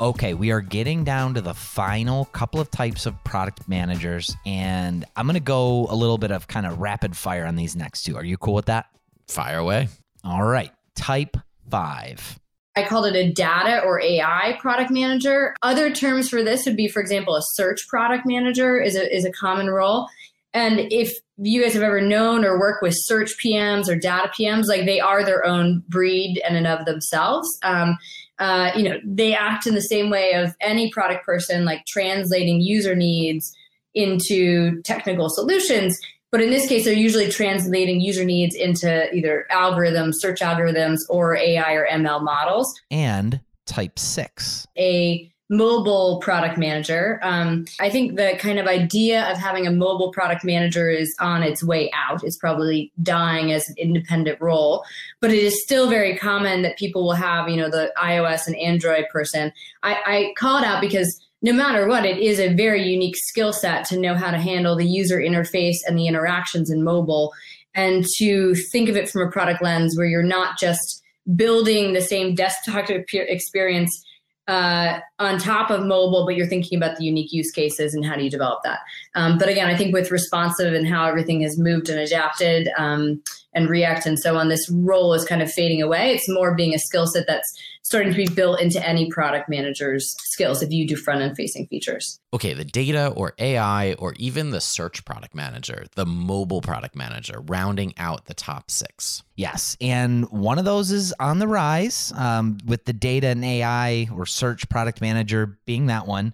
Okay, 0.00 0.34
we 0.34 0.50
are 0.50 0.60
getting 0.60 1.04
down 1.04 1.34
to 1.34 1.40
the 1.40 1.54
final 1.54 2.24
couple 2.26 2.60
of 2.60 2.68
types 2.68 3.06
of 3.06 3.22
product 3.22 3.68
managers, 3.68 4.36
and 4.44 5.04
I'm 5.14 5.26
going 5.26 5.34
to 5.34 5.40
go 5.40 5.86
a 5.88 5.94
little 5.94 6.18
bit 6.18 6.32
of 6.32 6.48
kind 6.48 6.66
of 6.66 6.80
rapid 6.80 7.16
fire 7.16 7.46
on 7.46 7.54
these 7.54 7.76
next 7.76 8.02
two. 8.02 8.16
Are 8.16 8.24
you 8.24 8.36
cool 8.36 8.54
with 8.54 8.66
that? 8.66 8.86
Fire 9.28 9.58
away. 9.58 9.88
All 10.24 10.42
right. 10.42 10.72
Type 10.96 11.36
five. 11.70 12.40
I 12.76 12.82
called 12.82 13.06
it 13.06 13.14
a 13.14 13.32
data 13.32 13.82
or 13.84 14.00
AI 14.00 14.58
product 14.60 14.90
manager. 14.90 15.54
Other 15.62 15.92
terms 15.92 16.28
for 16.28 16.42
this 16.42 16.66
would 16.66 16.76
be, 16.76 16.88
for 16.88 17.00
example, 17.00 17.36
a 17.36 17.42
search 17.52 17.86
product 17.86 18.26
manager 18.26 18.80
is 18.80 18.96
a, 18.96 19.14
is 19.14 19.24
a 19.24 19.30
common 19.30 19.70
role. 19.70 20.08
And 20.52 20.92
if 20.92 21.16
you 21.36 21.62
guys 21.62 21.74
have 21.74 21.82
ever 21.82 22.00
known 22.00 22.44
or 22.44 22.58
worked 22.58 22.82
with 22.82 22.94
search 22.96 23.32
PMs 23.44 23.88
or 23.88 23.96
data 23.96 24.28
PMs, 24.36 24.66
like 24.66 24.86
they 24.86 24.98
are 24.98 25.24
their 25.24 25.44
own 25.44 25.84
breed 25.88 26.42
in 26.48 26.56
and 26.56 26.66
of 26.66 26.84
themselves. 26.84 27.48
Um, 27.62 27.96
uh, 28.38 28.72
you 28.76 28.82
know, 28.82 28.98
they 29.04 29.34
act 29.34 29.66
in 29.66 29.74
the 29.74 29.80
same 29.80 30.10
way 30.10 30.32
of 30.32 30.54
any 30.60 30.90
product 30.90 31.24
person, 31.24 31.64
like 31.64 31.84
translating 31.86 32.60
user 32.60 32.94
needs 32.94 33.54
into 33.94 34.82
technical 34.82 35.28
solutions. 35.28 35.98
But 36.32 36.40
in 36.40 36.50
this 36.50 36.68
case, 36.68 36.84
they're 36.84 36.94
usually 36.94 37.30
translating 37.30 38.00
user 38.00 38.24
needs 38.24 38.56
into 38.56 39.12
either 39.14 39.46
algorithms, 39.52 40.14
search 40.14 40.40
algorithms, 40.40 40.98
or 41.08 41.36
AI 41.36 41.74
or 41.74 41.86
ML 41.86 42.24
models. 42.24 42.74
And 42.90 43.40
type 43.66 43.98
six. 43.98 44.66
A 44.76 45.32
mobile 45.56 46.20
product 46.20 46.58
manager. 46.58 47.20
Um, 47.22 47.64
I 47.80 47.90
think 47.90 48.16
the 48.16 48.36
kind 48.38 48.58
of 48.58 48.66
idea 48.66 49.30
of 49.30 49.38
having 49.38 49.66
a 49.66 49.70
mobile 49.70 50.12
product 50.12 50.44
manager 50.44 50.88
is 50.90 51.14
on 51.20 51.42
its 51.42 51.62
way 51.62 51.90
out. 51.92 52.24
It's 52.24 52.36
probably 52.36 52.92
dying 53.02 53.52
as 53.52 53.68
an 53.68 53.76
independent 53.78 54.40
role, 54.40 54.84
but 55.20 55.30
it 55.30 55.42
is 55.42 55.62
still 55.62 55.88
very 55.88 56.16
common 56.16 56.62
that 56.62 56.78
people 56.78 57.04
will 57.04 57.12
have, 57.12 57.48
you 57.48 57.56
know, 57.56 57.70
the 57.70 57.92
iOS 57.98 58.46
and 58.46 58.56
Android 58.56 59.06
person. 59.10 59.52
I, 59.82 59.94
I 60.04 60.34
call 60.36 60.58
it 60.58 60.64
out 60.64 60.80
because 60.80 61.20
no 61.42 61.52
matter 61.52 61.86
what, 61.86 62.06
it 62.06 62.18
is 62.18 62.40
a 62.40 62.54
very 62.54 62.82
unique 62.82 63.16
skill 63.16 63.52
set 63.52 63.84
to 63.86 63.98
know 63.98 64.14
how 64.14 64.30
to 64.30 64.38
handle 64.38 64.76
the 64.76 64.86
user 64.86 65.18
interface 65.18 65.76
and 65.86 65.98
the 65.98 66.06
interactions 66.06 66.70
in 66.70 66.82
mobile 66.82 67.32
and 67.74 68.04
to 68.18 68.54
think 68.54 68.88
of 68.88 68.96
it 68.96 69.08
from 69.10 69.26
a 69.26 69.30
product 69.30 69.62
lens 69.62 69.96
where 69.96 70.06
you're 70.06 70.22
not 70.22 70.58
just 70.58 71.02
building 71.36 71.92
the 71.92 72.00
same 72.00 72.34
desktop 72.34 72.88
experience 73.12 74.04
uh, 74.48 74.98
on 75.18 75.38
top 75.38 75.70
of 75.70 75.84
mobile, 75.84 76.26
but 76.26 76.36
you're 76.36 76.46
thinking 76.46 76.76
about 76.76 76.96
the 76.96 77.04
unique 77.04 77.32
use 77.32 77.50
cases 77.50 77.94
and 77.94 78.04
how 78.04 78.16
do 78.16 78.22
you 78.22 78.30
develop 78.30 78.62
that. 78.64 78.80
Um, 79.14 79.38
but 79.38 79.48
again, 79.48 79.68
I 79.68 79.76
think 79.76 79.92
with 79.92 80.10
responsive 80.10 80.74
and 80.74 80.86
how 80.86 81.06
everything 81.06 81.40
has 81.42 81.58
moved 81.58 81.88
and 81.88 81.98
adapted 81.98 82.68
um, 82.76 83.22
and 83.52 83.68
React 83.68 84.06
and 84.06 84.18
so 84.18 84.36
on, 84.36 84.48
this 84.48 84.68
role 84.70 85.14
is 85.14 85.24
kind 85.24 85.42
of 85.42 85.52
fading 85.52 85.80
away. 85.80 86.12
It's 86.12 86.28
more 86.28 86.54
being 86.54 86.74
a 86.74 86.78
skill 86.78 87.06
set 87.06 87.26
that's 87.26 87.56
starting 87.84 88.10
to 88.10 88.16
be 88.16 88.26
built 88.26 88.60
into 88.60 88.84
any 88.84 89.10
product 89.10 89.48
manager's 89.48 90.14
skills 90.24 90.62
if 90.62 90.72
you 90.72 90.86
do 90.86 90.96
front 90.96 91.20
end 91.20 91.36
facing 91.36 91.66
features. 91.66 92.18
Okay, 92.32 92.54
the 92.54 92.64
data 92.64 93.12
or 93.14 93.34
AI 93.38 93.92
or 93.94 94.14
even 94.14 94.50
the 94.50 94.60
search 94.60 95.04
product 95.04 95.34
manager, 95.34 95.84
the 95.94 96.06
mobile 96.06 96.62
product 96.62 96.96
manager, 96.96 97.40
rounding 97.46 97.92
out 97.98 98.24
the 98.24 98.34
top 98.34 98.70
six. 98.70 99.22
Yes. 99.36 99.76
And 99.80 100.24
one 100.30 100.58
of 100.58 100.64
those 100.64 100.90
is 100.90 101.14
on 101.20 101.38
the 101.38 101.46
rise 101.46 102.12
um, 102.16 102.58
with 102.64 102.86
the 102.86 102.94
data 102.94 103.28
and 103.28 103.44
AI 103.44 104.08
or 104.16 104.24
search 104.26 104.68
product 104.68 105.00
manager 105.00 105.58
being 105.66 105.86
that 105.86 106.06
one 106.06 106.32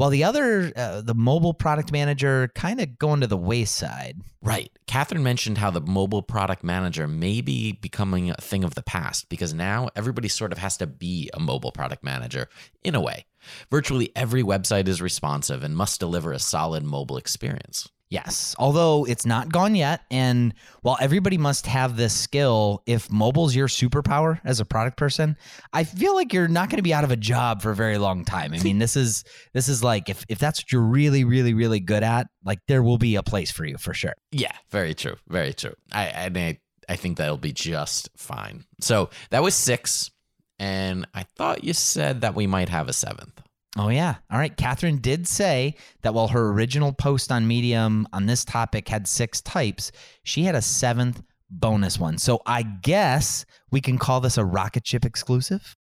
while 0.00 0.08
the 0.08 0.24
other, 0.24 0.72
uh, 0.76 1.02
the 1.02 1.12
mobile 1.12 1.52
product 1.52 1.92
manager, 1.92 2.50
kind 2.54 2.80
of 2.80 2.98
going 2.98 3.20
to 3.20 3.26
the 3.26 3.36
wayside. 3.36 4.22
Right. 4.40 4.72
Catherine 4.86 5.22
mentioned 5.22 5.58
how 5.58 5.70
the 5.70 5.82
mobile 5.82 6.22
product 6.22 6.64
manager 6.64 7.06
may 7.06 7.42
be 7.42 7.72
becoming 7.72 8.30
a 8.30 8.36
thing 8.36 8.64
of 8.64 8.74
the 8.74 8.82
past 8.82 9.28
because 9.28 9.52
now 9.52 9.90
everybody 9.94 10.28
sort 10.28 10.52
of 10.52 10.58
has 10.58 10.78
to 10.78 10.86
be 10.86 11.28
a 11.34 11.38
mobile 11.38 11.70
product 11.70 12.02
manager 12.02 12.48
in 12.82 12.94
a 12.94 13.00
way. 13.02 13.26
Virtually 13.70 14.10
every 14.14 14.42
website 14.42 14.88
is 14.88 15.00
responsive 15.02 15.62
and 15.62 15.76
must 15.76 16.00
deliver 16.00 16.32
a 16.32 16.38
solid 16.38 16.84
mobile 16.84 17.16
experience. 17.16 17.88
Yes, 18.10 18.56
although 18.58 19.06
it's 19.06 19.24
not 19.24 19.52
gone 19.52 19.76
yet. 19.76 20.00
And 20.10 20.52
while 20.82 20.98
everybody 21.00 21.38
must 21.38 21.66
have 21.68 21.96
this 21.96 22.12
skill, 22.12 22.82
if 22.84 23.08
mobile's 23.08 23.54
your 23.54 23.68
superpower 23.68 24.40
as 24.42 24.58
a 24.58 24.64
product 24.64 24.96
person, 24.96 25.36
I 25.72 25.84
feel 25.84 26.16
like 26.16 26.32
you're 26.32 26.48
not 26.48 26.70
going 26.70 26.78
to 26.78 26.82
be 26.82 26.92
out 26.92 27.04
of 27.04 27.12
a 27.12 27.16
job 27.16 27.62
for 27.62 27.70
a 27.70 27.76
very 27.76 27.98
long 27.98 28.24
time. 28.24 28.52
I 28.52 28.58
mean, 28.58 28.80
this 28.80 28.96
is 28.96 29.22
this 29.52 29.68
is 29.68 29.84
like 29.84 30.08
if 30.08 30.24
if 30.28 30.40
that's 30.40 30.60
what 30.60 30.72
you're 30.72 30.82
really, 30.82 31.22
really, 31.22 31.54
really 31.54 31.78
good 31.78 32.02
at, 32.02 32.26
like 32.44 32.58
there 32.66 32.82
will 32.82 32.98
be 32.98 33.14
a 33.14 33.22
place 33.22 33.52
for 33.52 33.64
you 33.64 33.78
for 33.78 33.94
sure. 33.94 34.14
Yeah, 34.32 34.56
very 34.70 34.92
true, 34.92 35.14
very 35.28 35.54
true. 35.54 35.74
I 35.92 36.28
I 36.34 36.58
I 36.88 36.96
think 36.96 37.18
that'll 37.18 37.36
be 37.36 37.52
just 37.52 38.10
fine. 38.16 38.64
So 38.80 39.10
that 39.30 39.44
was 39.44 39.54
six, 39.54 40.10
and 40.60 41.06
I 41.14 41.22
thought 41.22 41.64
you 41.64 41.72
said 41.72 42.20
that 42.20 42.34
we 42.34 42.46
might 42.46 42.68
have 42.68 42.88
a 42.88 42.92
seventh. 42.92 43.42
Oh, 43.78 43.88
yeah. 43.88 44.16
All 44.30 44.38
right. 44.38 44.54
Catherine 44.54 44.98
did 44.98 45.26
say 45.26 45.74
that 46.02 46.12
while 46.12 46.28
her 46.28 46.50
original 46.50 46.92
post 46.92 47.32
on 47.32 47.48
Medium 47.48 48.06
on 48.12 48.26
this 48.26 48.44
topic 48.44 48.88
had 48.88 49.08
six 49.08 49.40
types, 49.40 49.90
she 50.22 50.42
had 50.42 50.54
a 50.54 50.60
seventh 50.60 51.22
bonus 51.48 51.98
one. 51.98 52.18
So 52.18 52.42
I 52.44 52.62
guess 52.62 53.46
we 53.70 53.80
can 53.80 53.96
call 53.96 54.20
this 54.20 54.36
a 54.36 54.44
rocket 54.44 54.86
ship 54.86 55.04
exclusive. 55.06 55.76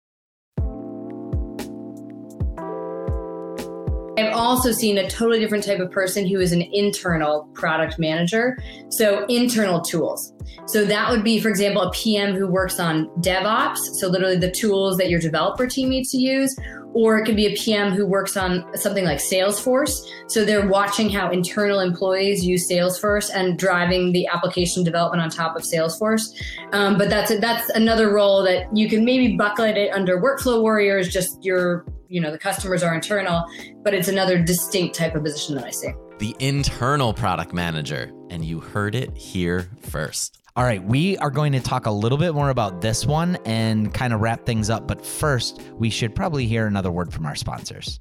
I've 4.19 4.33
also 4.33 4.71
seen 4.71 4.97
a 4.97 5.09
totally 5.09 5.39
different 5.39 5.63
type 5.63 5.79
of 5.79 5.91
person 5.91 6.27
who 6.27 6.39
is 6.39 6.51
an 6.51 6.61
internal 6.61 7.49
product 7.53 7.99
manager. 7.99 8.57
So, 8.89 9.25
internal 9.25 9.81
tools. 9.81 10.33
So, 10.67 10.85
that 10.85 11.09
would 11.09 11.23
be, 11.23 11.39
for 11.39 11.49
example, 11.49 11.81
a 11.81 11.91
PM 11.91 12.35
who 12.35 12.47
works 12.47 12.79
on 12.79 13.07
DevOps. 13.21 13.77
So, 13.77 14.07
literally 14.07 14.37
the 14.37 14.51
tools 14.51 14.97
that 14.97 15.09
your 15.09 15.19
developer 15.19 15.67
team 15.67 15.89
needs 15.89 16.11
to 16.11 16.17
use, 16.17 16.55
or 16.93 17.19
it 17.19 17.25
could 17.25 17.35
be 17.35 17.45
a 17.47 17.55
PM 17.55 17.91
who 17.91 18.05
works 18.05 18.35
on 18.35 18.65
something 18.75 19.05
like 19.05 19.19
Salesforce. 19.19 19.95
So 20.27 20.43
they're 20.43 20.67
watching 20.67 21.09
how 21.09 21.29
internal 21.31 21.79
employees 21.79 22.45
use 22.45 22.69
Salesforce 22.69 23.29
and 23.33 23.57
driving 23.57 24.11
the 24.11 24.27
application 24.27 24.83
development 24.83 25.21
on 25.21 25.29
top 25.29 25.55
of 25.55 25.63
Salesforce. 25.63 26.33
Um, 26.73 26.97
but 26.97 27.09
that's 27.09 27.31
a, 27.31 27.37
that's 27.37 27.69
another 27.71 28.11
role 28.11 28.43
that 28.43 28.75
you 28.75 28.89
can 28.89 29.05
maybe 29.05 29.37
bucket 29.37 29.77
it 29.77 29.91
under 29.93 30.19
workflow 30.19 30.61
warriors. 30.61 31.09
Just 31.09 31.43
your 31.43 31.85
you 32.09 32.19
know 32.19 32.31
the 32.31 32.39
customers 32.39 32.81
are 32.83 32.93
internal, 32.93 33.45
but 33.83 33.93
it's 33.93 34.07
another 34.07 34.41
distinct 34.41 34.95
type 34.95 35.15
of 35.15 35.23
position 35.23 35.55
that 35.55 35.63
I 35.63 35.69
see. 35.69 35.91
The 36.17 36.35
internal 36.39 37.13
product 37.13 37.53
manager, 37.53 38.11
and 38.29 38.43
you 38.43 38.59
heard 38.59 38.95
it 38.95 39.15
here 39.15 39.69
first. 39.83 40.41
All 40.55 40.63
right, 40.63 40.83
we 40.83 41.17
are 41.19 41.29
going 41.29 41.53
to 41.53 41.59
talk 41.61 41.85
a 41.85 41.91
little 41.91 42.17
bit 42.17 42.33
more 42.33 42.49
about 42.49 42.81
this 42.81 43.05
one 43.05 43.37
and 43.45 43.93
kind 43.93 44.11
of 44.11 44.19
wrap 44.19 44.45
things 44.45 44.69
up. 44.69 44.87
But 44.87 45.05
first, 45.05 45.61
we 45.75 45.89
should 45.89 46.15
probably 46.15 46.47
hear 46.47 46.65
another 46.65 46.91
word 46.91 47.13
from 47.13 47.25
our 47.27 47.35
sponsors. 47.35 47.99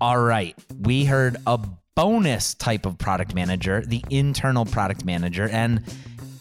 All 0.00 0.20
right, 0.20 0.54
we 0.80 1.04
heard 1.06 1.38
a 1.46 1.58
bonus 1.96 2.54
type 2.54 2.86
of 2.86 2.98
product 2.98 3.34
manager, 3.34 3.82
the 3.86 4.04
internal 4.10 4.66
product 4.66 5.04
manager. 5.04 5.48
And 5.48 5.82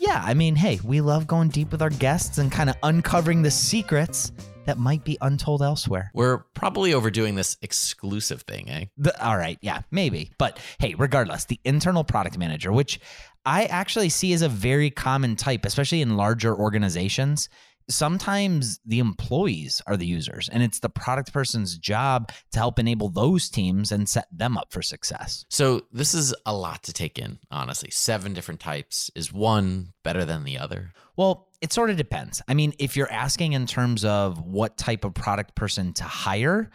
yeah, 0.02 0.21
I 0.25 0.34
mean, 0.34 0.56
hey, 0.56 0.80
we 0.84 0.99
love 0.99 1.28
going 1.28 1.49
deep 1.49 1.71
with 1.71 1.82
our 1.82 1.91
guests 1.91 2.38
and 2.38 2.52
kind 2.52 2.69
of 2.69 2.75
uncovering 2.84 3.43
the 3.43 3.52
secrets 3.52 4.32
that 4.65 4.78
might 4.78 5.04
be 5.04 5.17
untold 5.21 5.62
elsewhere. 5.62 6.12
We're 6.13 6.39
probably 6.54 6.93
overdoing 6.93 7.36
this 7.36 7.58
exclusive 7.62 8.41
thing, 8.43 8.69
eh? 8.69 8.86
The, 8.97 9.26
all 9.26 9.38
right, 9.38 9.58
yeah, 9.62 9.82
maybe. 9.91 10.32
But 10.38 10.60
hey, 10.80 10.95
regardless, 10.95 11.45
the 11.45 11.60
internal 11.63 12.04
product 12.04 12.38
manager, 12.38 12.71
which 12.71 13.00
I 13.45 13.65
actually 13.65 14.10
see 14.10 14.34
as 14.34 14.41
a 14.41 14.50
very 14.50 14.89
common 14.91 15.36
type, 15.36 15.65
especially 15.65 16.02
in 16.02 16.17
larger 16.17 16.56
organizations. 16.56 17.50
Sometimes 17.89 18.80
the 18.86 19.00
employees 19.00 19.82
are 19.88 19.97
the 19.97 20.06
users, 20.06 20.47
and 20.47 20.63
it's 20.63 20.80
the 20.80 20.88
product 20.88 21.34
person's 21.34 21.78
job 21.78 22.32
to 22.52 22.60
help 22.60 22.80
enable 22.80 23.10
those 23.10 23.50
teams 23.50 23.91
and 23.91 24.08
set 24.08 24.28
them 24.32 24.58
up 24.58 24.71
for 24.71 24.82
success. 24.82 25.45
So, 25.50 25.82
this 25.91 26.13
is 26.13 26.34
a 26.45 26.54
lot 26.54 26.84
to 26.84 26.93
take 26.93 27.17
in, 27.17 27.39
honestly. 27.50 27.89
Seven 27.91 28.34
different 28.34 28.62
types. 28.62 29.10
Is 29.15 29.34
one 29.34 29.93
better 30.04 30.24
than 30.24 30.43
the 30.45 30.60
other? 30.60 30.93
Well, 31.17 31.50
it 31.62 31.71
sort 31.71 31.89
of 31.89 31.97
depends. 31.97 32.41
I 32.47 32.54
mean, 32.54 32.74
if 32.80 32.97
you're 32.97 33.12
asking 33.12 33.54
in 33.54 33.65
terms 33.65 34.04
of 34.04 34.41
what 34.41 34.78
type 34.78 35.06
of 35.06 35.13
product 35.13 35.56
person 35.56 35.93
to 35.93 36.04
hire, 36.04 36.69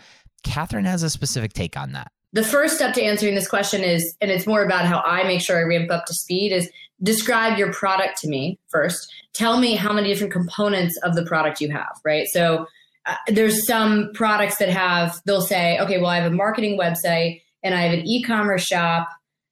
Catherine 0.44 0.84
has 0.84 1.02
a 1.02 1.10
specific 1.10 1.52
take 1.52 1.76
on 1.76 1.92
that. 1.92 2.10
The 2.32 2.44
first 2.44 2.76
step 2.76 2.94
to 2.94 3.02
answering 3.02 3.34
this 3.34 3.48
question 3.48 3.82
is, 3.82 4.16
and 4.20 4.30
it's 4.30 4.46
more 4.46 4.64
about 4.64 4.84
how 4.84 5.00
I 5.04 5.24
make 5.24 5.40
sure 5.40 5.58
I 5.58 5.62
ramp 5.62 5.90
up 5.90 6.06
to 6.06 6.14
speed, 6.14 6.52
is 6.52 6.70
describe 7.02 7.58
your 7.58 7.72
product 7.72 8.18
to 8.20 8.28
me 8.28 8.58
first. 8.68 9.12
Tell 9.32 9.58
me 9.58 9.74
how 9.74 9.92
many 9.92 10.08
different 10.08 10.32
components 10.32 10.96
of 11.02 11.14
the 11.14 11.24
product 11.24 11.60
you 11.60 11.70
have, 11.70 11.98
right? 12.04 12.26
So 12.28 12.66
uh, 13.06 13.14
there's 13.28 13.66
some 13.66 14.10
products 14.14 14.58
that 14.58 14.68
have, 14.68 15.20
they'll 15.24 15.40
say, 15.40 15.78
okay, 15.78 15.98
well, 15.98 16.10
I 16.10 16.16
have 16.16 16.30
a 16.30 16.34
marketing 16.34 16.78
website 16.78 17.42
and 17.62 17.74
I 17.74 17.82
have 17.82 17.98
an 17.98 18.06
e 18.06 18.22
commerce 18.22 18.64
shop 18.64 19.08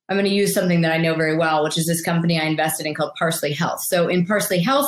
I'm 0.09 0.17
going 0.17 0.29
to 0.29 0.35
use 0.35 0.53
something 0.53 0.83
that 0.83 0.93
I 0.93 0.99
know 0.99 1.15
very 1.15 1.37
well, 1.37 1.65
which 1.65 1.79
is 1.79 1.87
this 1.87 2.03
company 2.03 2.39
I 2.39 2.45
invested 2.45 2.87
in 2.87 2.95
called 2.95 3.13
Parsley 3.19 3.53
Health. 3.53 3.81
So 3.85 4.09
in 4.09 4.27
Parsley 4.27 4.61
Health 4.61 4.87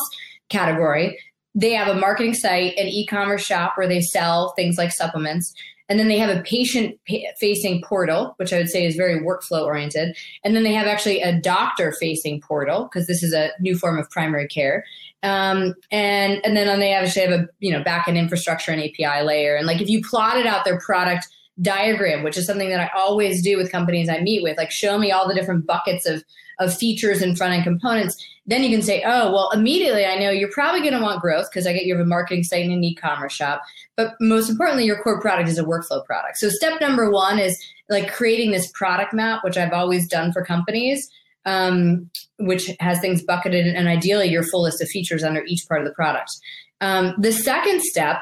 category, 0.49 1.19
they 1.55 1.73
have 1.73 1.89
a 1.89 1.99
marketing 1.99 2.35
site, 2.35 2.77
an 2.77 2.87
e-commerce 2.87 3.43
shop 3.43 3.73
where 3.77 3.89
they 3.89 4.01
sell 4.01 4.53
things 4.57 4.77
like 4.77 4.93
supplements, 4.93 5.55
and 5.89 5.99
then 5.99 6.09
they 6.09 6.19
have 6.19 6.37
a 6.37 6.43
patient 6.43 6.99
facing 7.39 7.83
portal, 7.83 8.35
which 8.39 8.53
I 8.53 8.59
would 8.59 8.69
say 8.69 8.85
is 8.85 8.97
very 8.97 9.21
workflow 9.21 9.65
oriented. 9.65 10.17
And 10.43 10.55
then 10.55 10.65
they 10.65 10.75
have 10.75 10.87
actually 10.87 11.23
a 11.23 11.41
doctor 11.41 11.93
facing 11.93 12.41
portal 12.41 12.89
because 12.91 13.07
this 13.07 13.23
is 13.23 13.33
a 13.33 13.51
new 13.61 13.79
form 13.79 13.99
of 13.99 14.11
primary 14.11 14.49
care. 14.49 14.85
Um, 15.23 15.75
and 15.91 16.45
and 16.45 16.57
then 16.57 16.81
they 16.81 16.93
actually 16.93 17.27
have 17.27 17.41
a 17.41 17.49
you 17.61 17.73
know 17.73 17.83
backend 17.83 18.17
infrastructure 18.17 18.73
and 18.73 18.83
API 18.83 19.23
layer. 19.25 19.57
And 19.57 19.67
like 19.67 19.81
if 19.81 19.89
you 19.89 20.03
plotted 20.03 20.47
out 20.47 20.65
their 20.65 20.79
product 20.81 21.27
diagram, 21.63 22.23
which 22.23 22.37
is 22.37 22.47
something 22.47 22.69
that 22.69 22.81
I 22.81 22.91
always 22.97 23.43
do 23.43 23.57
with 23.57 23.73
companies 23.73 24.09
I 24.09 24.21
meet 24.21 24.43
with. 24.43 24.57
Like, 24.57 24.71
show 24.71 24.99
me 24.99 25.11
all 25.11 25.27
the 25.27 25.35
different 25.35 25.67
buckets 25.67 26.07
of 26.07 26.23
of 26.59 26.75
features 26.75 27.21
and 27.21 27.37
front 27.37 27.53
end 27.53 27.65
components. 27.65 28.17
Then 28.47 28.63
you 28.63 28.71
can 28.71 28.83
say, 28.83 29.03
oh, 29.05 29.33
well, 29.33 29.51
immediately 29.51 30.07
I 30.07 30.19
know 30.19 30.31
you're 30.31 30.51
probably 30.51 30.81
going 30.81 30.95
to 30.95 31.03
want 31.03 31.21
growth 31.21 31.51
because 31.51 31.67
I 31.67 31.73
get 31.73 31.85
you 31.85 31.95
have 31.95 32.05
a 32.05 32.09
marketing 32.09 32.45
site 32.45 32.65
and 32.65 32.73
an 32.73 32.85
e-commerce 32.85 33.35
shop. 33.35 33.61
But 33.97 34.15
most 34.21 34.49
importantly, 34.49 34.85
your 34.85 35.03
core 35.03 35.21
product 35.21 35.49
is 35.49 35.59
a 35.59 35.65
workflow 35.65 36.05
product. 36.05 36.39
So 36.39 36.49
step 36.49 36.81
number 36.81 37.11
one 37.11 37.39
is 37.39 37.63
like 37.89 38.13
creating 38.13 38.53
this 38.53 38.71
product 38.73 39.13
map, 39.13 39.45
which 39.45 39.57
I've 39.57 39.73
always 39.73 40.09
done 40.09 40.33
for 40.33 40.45
companies. 40.45 41.09
Um, 41.45 42.11
which 42.39 42.73
has 42.81 42.99
things 42.99 43.23
bucketed 43.23 43.69
and 43.69 43.87
ideally 43.87 44.27
your 44.27 44.43
full 44.43 44.63
list 44.63 44.83
of 44.83 44.89
features 44.89 45.23
under 45.23 45.45
each 45.45 45.65
part 45.69 45.81
of 45.81 45.87
the 45.87 45.95
product. 45.95 46.33
Um, 46.81 47.15
the 47.19 47.31
second 47.31 47.83
step 47.83 48.19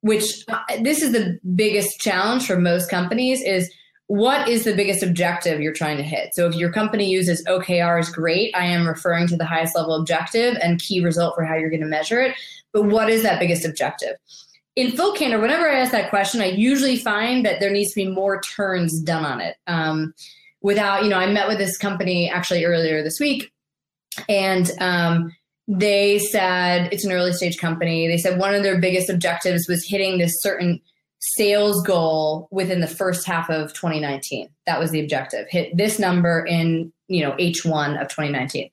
which 0.00 0.44
uh, 0.48 0.58
this 0.82 1.02
is 1.02 1.12
the 1.12 1.38
biggest 1.54 2.00
challenge 2.00 2.46
for 2.46 2.58
most 2.58 2.90
companies 2.90 3.42
is 3.42 3.70
what 4.06 4.48
is 4.48 4.64
the 4.64 4.74
biggest 4.74 5.02
objective 5.02 5.60
you're 5.60 5.72
trying 5.72 5.98
to 5.98 6.02
hit? 6.02 6.34
So 6.34 6.46
if 6.46 6.54
your 6.54 6.72
company 6.72 7.10
uses 7.10 7.44
okrs 7.46 8.12
great 8.12 8.54
i 8.56 8.64
am 8.64 8.88
referring 8.88 9.26
to 9.28 9.36
the 9.36 9.44
highest 9.44 9.76
level 9.76 9.94
objective 9.94 10.56
and 10.62 10.80
key 10.80 11.04
result 11.04 11.34
for 11.34 11.44
how 11.44 11.54
you're 11.54 11.70
going 11.70 11.82
to 11.82 11.86
measure 11.86 12.20
it 12.20 12.34
but 12.72 12.84
what 12.84 13.08
is 13.08 13.22
that 13.22 13.40
biggest 13.40 13.64
objective? 13.64 14.16
In 14.76 14.92
full 14.92 15.12
candor 15.12 15.40
whenever 15.40 15.68
i 15.68 15.74
ask 15.74 15.92
that 15.92 16.10
question 16.10 16.40
i 16.40 16.46
usually 16.46 16.96
find 16.96 17.44
that 17.44 17.60
there 17.60 17.70
needs 17.70 17.90
to 17.90 17.96
be 17.96 18.08
more 18.08 18.40
turns 18.40 19.00
done 19.00 19.24
on 19.24 19.40
it. 19.40 19.56
Um, 19.66 20.14
without 20.62 21.04
you 21.04 21.10
know 21.10 21.18
i 21.18 21.26
met 21.26 21.48
with 21.48 21.58
this 21.58 21.76
company 21.76 22.30
actually 22.30 22.64
earlier 22.64 23.02
this 23.02 23.20
week 23.20 23.52
and 24.28 24.70
um, 24.80 25.32
they 25.68 26.18
said 26.18 26.88
it's 26.92 27.04
an 27.04 27.12
early 27.12 27.34
stage 27.34 27.58
company. 27.58 28.08
They 28.08 28.16
said 28.16 28.38
one 28.38 28.54
of 28.54 28.62
their 28.62 28.80
biggest 28.80 29.10
objectives 29.10 29.68
was 29.68 29.86
hitting 29.86 30.18
this 30.18 30.40
certain 30.40 30.80
sales 31.20 31.82
goal 31.82 32.48
within 32.50 32.80
the 32.80 32.86
first 32.86 33.26
half 33.26 33.50
of 33.50 33.74
2019. 33.74 34.48
That 34.66 34.80
was 34.80 34.90
the 34.90 35.00
objective. 35.00 35.46
Hit 35.50 35.76
this 35.76 35.98
number 35.98 36.44
in, 36.46 36.92
you 37.08 37.22
know, 37.22 37.32
H1 37.32 38.00
of 38.00 38.08
2019. 38.08 38.70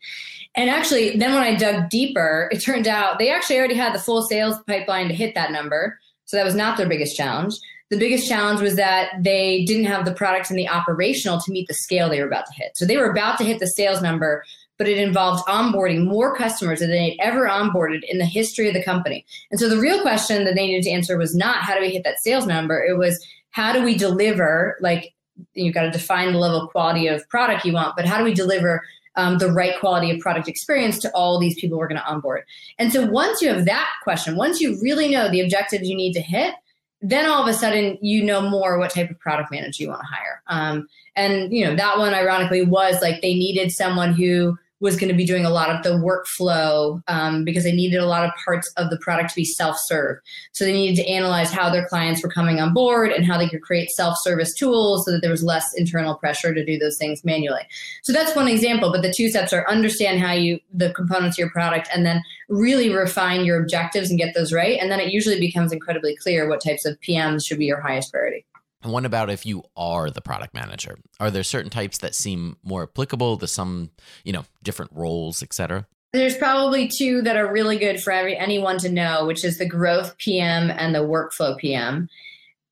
And 0.56 0.70
actually, 0.70 1.18
then 1.18 1.34
when 1.34 1.44
I 1.44 1.56
dug 1.56 1.90
deeper, 1.90 2.50
it 2.52 2.60
turned 2.60 2.88
out 2.88 3.20
they 3.20 3.30
actually 3.30 3.58
already 3.58 3.76
had 3.76 3.94
the 3.94 4.00
full 4.00 4.22
sales 4.22 4.58
pipeline 4.66 5.10
to 5.10 5.14
hit 5.14 5.36
that 5.36 5.52
number. 5.52 6.00
So 6.26 6.38
that 6.38 6.46
was 6.46 6.56
not 6.56 6.78
their 6.78 6.88
biggest 6.88 7.18
challenge. 7.18 7.56
The 7.90 7.98
biggest 7.98 8.28
challenge 8.28 8.62
was 8.62 8.78
that 8.78 9.12
they 9.22 9.66
didn't 9.66 9.86
have 9.86 10.06
the 10.06 10.14
products 10.14 10.50
and 10.50 10.58
the 10.58 10.70
operational 10.70 11.40
to 11.42 11.52
meet 11.52 11.68
the 11.68 11.74
scale 11.74 12.10
they 12.10 12.22
were 12.22 12.28
about 12.28 12.46
to 12.48 12.54
hit. 12.54 12.72
So 12.76 12.86
they 12.86 12.98
were 12.98 13.12
about 13.12 13.38
to 13.40 13.44
hit 13.44 13.60
the 13.60 13.68
sales 13.68 14.02
number, 14.02 14.44
but 14.78 14.88
it 14.88 14.98
involved 14.98 15.46
onboarding 15.48 16.06
more 16.06 16.36
customers 16.36 16.80
than 16.80 16.90
they'd 16.90 17.18
ever 17.20 17.48
onboarded 17.48 18.02
in 18.08 18.18
the 18.18 18.26
history 18.26 18.68
of 18.68 18.74
the 18.74 18.84
company. 18.84 19.26
And 19.52 19.60
so 19.60 19.70
the 19.70 19.80
real 19.80 20.02
question 20.02 20.44
that 20.44 20.56
they 20.56 20.68
needed 20.68 20.84
to 20.84 20.92
answer 20.92 21.18
was 21.18 21.36
not 21.36 21.64
how 21.64 21.76
do 21.76 21.82
we 21.82 21.92
hit 21.92 22.04
that 22.04 22.20
sales 22.20 22.46
number? 22.46 22.84
It 22.84 22.98
was 22.98 23.26
how 23.52 23.72
do 23.72 23.84
we 23.84 23.96
deliver, 23.96 24.78
like, 24.82 25.14
you've 25.54 25.74
got 25.74 25.84
to 25.84 25.92
define 25.92 26.34
the 26.34 26.40
level 26.40 26.62
of 26.62 26.70
quality 26.70 27.08
of 27.08 27.28
product 27.30 27.66
you 27.66 27.74
want, 27.74 27.96
but 27.96 28.06
how 28.06 28.18
do 28.18 28.24
we 28.24 28.34
deliver 28.34 28.84
um, 29.16 29.38
the 29.38 29.52
right 29.52 29.80
quality 29.80 30.12
of 30.12 30.20
product 30.20 30.48
experience 30.48 31.00
to 31.00 31.12
all 31.12 31.40
these 31.40 31.58
people 31.60 31.78
we're 31.78 31.88
going 31.88 32.00
to 32.00 32.08
onboard? 32.08 32.44
And 32.80 32.92
so 32.92 33.06
once 33.06 33.42
you 33.42 33.50
have 33.50 33.66
that 33.66 33.90
question, 34.04 34.36
once 34.36 34.60
you 34.60 34.78
really 34.82 35.10
know 35.10 35.30
the 35.30 35.42
objectives 35.42 35.88
you 35.88 35.96
need 35.96 36.14
to 36.14 36.22
hit, 36.22 36.54
then 37.02 37.26
all 37.26 37.42
of 37.42 37.48
a 37.48 37.54
sudden 37.54 37.98
you 38.02 38.24
know 38.24 38.42
more 38.42 38.78
what 38.80 38.92
type 38.92 39.10
of 39.10 39.20
product 39.20 39.52
manager 39.52 39.84
you 39.84 39.90
want 39.90 40.02
to 40.02 40.08
hire. 40.08 40.42
Um, 40.48 40.88
and 41.16 41.54
you 41.54 41.64
know 41.64 41.76
that 41.76 41.98
one 41.98 42.14
ironically 42.14 42.64
was 42.64 43.02
like 43.02 43.22
they 43.22 43.34
needed 43.34 43.72
someone 43.72 44.14
who 44.14 44.58
was 44.82 44.98
going 44.98 45.10
to 45.10 45.16
be 45.16 45.26
doing 45.26 45.46
a 45.46 45.50
lot 45.50 45.70
of 45.70 45.84
the 45.84 45.92
workflow 45.92 47.02
um, 47.08 47.46
because 47.46 47.64
they 47.64 47.72
needed 47.72 47.98
a 47.98 48.06
lot 48.06 48.26
of 48.26 48.32
parts 48.44 48.72
of 48.76 48.90
the 48.90 48.98
product 48.98 49.30
to 49.30 49.36
be 49.36 49.46
self-serve. 49.46 50.18
So 50.52 50.66
they 50.66 50.74
needed 50.74 51.02
to 51.02 51.10
analyze 51.10 51.52
how 51.52 51.70
their 51.70 51.88
clients 51.88 52.22
were 52.22 52.30
coming 52.30 52.60
on 52.60 52.74
board 52.74 53.12
and 53.12 53.26
how 53.26 53.38
they 53.38 53.48
could 53.48 53.62
create 53.62 53.90
self-service 53.92 54.54
tools 54.54 55.06
so 55.06 55.12
that 55.12 55.22
there 55.22 55.32
was 55.32 55.44
less 55.44 55.74
internal 55.76 56.16
pressure 56.16 56.54
to 56.54 56.66
do 56.66 56.78
those 56.78 56.98
things 56.98 57.24
manually. 57.24 57.64
So 58.04 58.12
that's 58.12 58.36
one 58.36 58.48
example. 58.48 58.92
But 58.92 59.02
the 59.02 59.14
two 59.14 59.30
steps 59.30 59.54
are 59.54 59.68
understand 59.70 60.20
how 60.20 60.34
you 60.34 60.60
the 60.74 60.92
components 60.92 61.36
of 61.36 61.40
your 61.40 61.52
product 61.52 61.88
and 61.94 62.06
then 62.06 62.22
really 62.50 62.94
refine 62.94 63.46
your 63.46 63.62
objectives 63.62 64.10
and 64.10 64.20
get 64.20 64.36
those 64.36 64.52
right. 64.52 64.78
And 64.80 64.92
then 64.92 65.00
it 65.00 65.12
usually 65.12 65.40
becomes 65.40 65.72
incredibly 65.72 66.16
clear 66.18 66.50
what 66.50 66.62
types 66.62 66.86
of 66.86 67.00
PMs 67.00 67.46
should 67.46 67.60
be 67.60 67.66
your 67.66 67.82
highest 67.82 68.12
priority. 68.12 68.46
And 68.86 68.94
what 68.94 69.04
about 69.04 69.32
if 69.32 69.48
you 69.48 69.64
are 69.76 70.12
the 70.12 70.22
product 70.22 70.54
manager? 70.54 71.00
Are 71.20 71.32
there 71.32 71.44
certain 71.44 71.72
types 71.72 71.98
that 71.98 72.14
seem 72.14 72.56
more 72.64 72.84
applicable 72.84 73.40
to 73.40 73.48
some, 73.48 73.90
you 74.24 74.32
know, 74.32 74.46
different 74.62 74.92
roles, 74.94 75.42
etc.? 75.42 75.88
There's 76.14 76.38
probably 76.38 76.88
two 76.88 77.24
that 77.24 77.36
are 77.36 77.52
really 77.52 77.78
good 77.78 78.00
for 78.00 78.14
every, 78.14 78.38
anyone 78.38 78.78
to 78.78 78.90
know, 78.90 79.26
which 79.26 79.44
is 79.44 79.58
the 79.58 79.68
growth 79.68 80.16
PM 80.20 80.70
and 80.70 80.94
the 80.94 81.00
workflow 81.00 81.58
PM. 81.58 82.08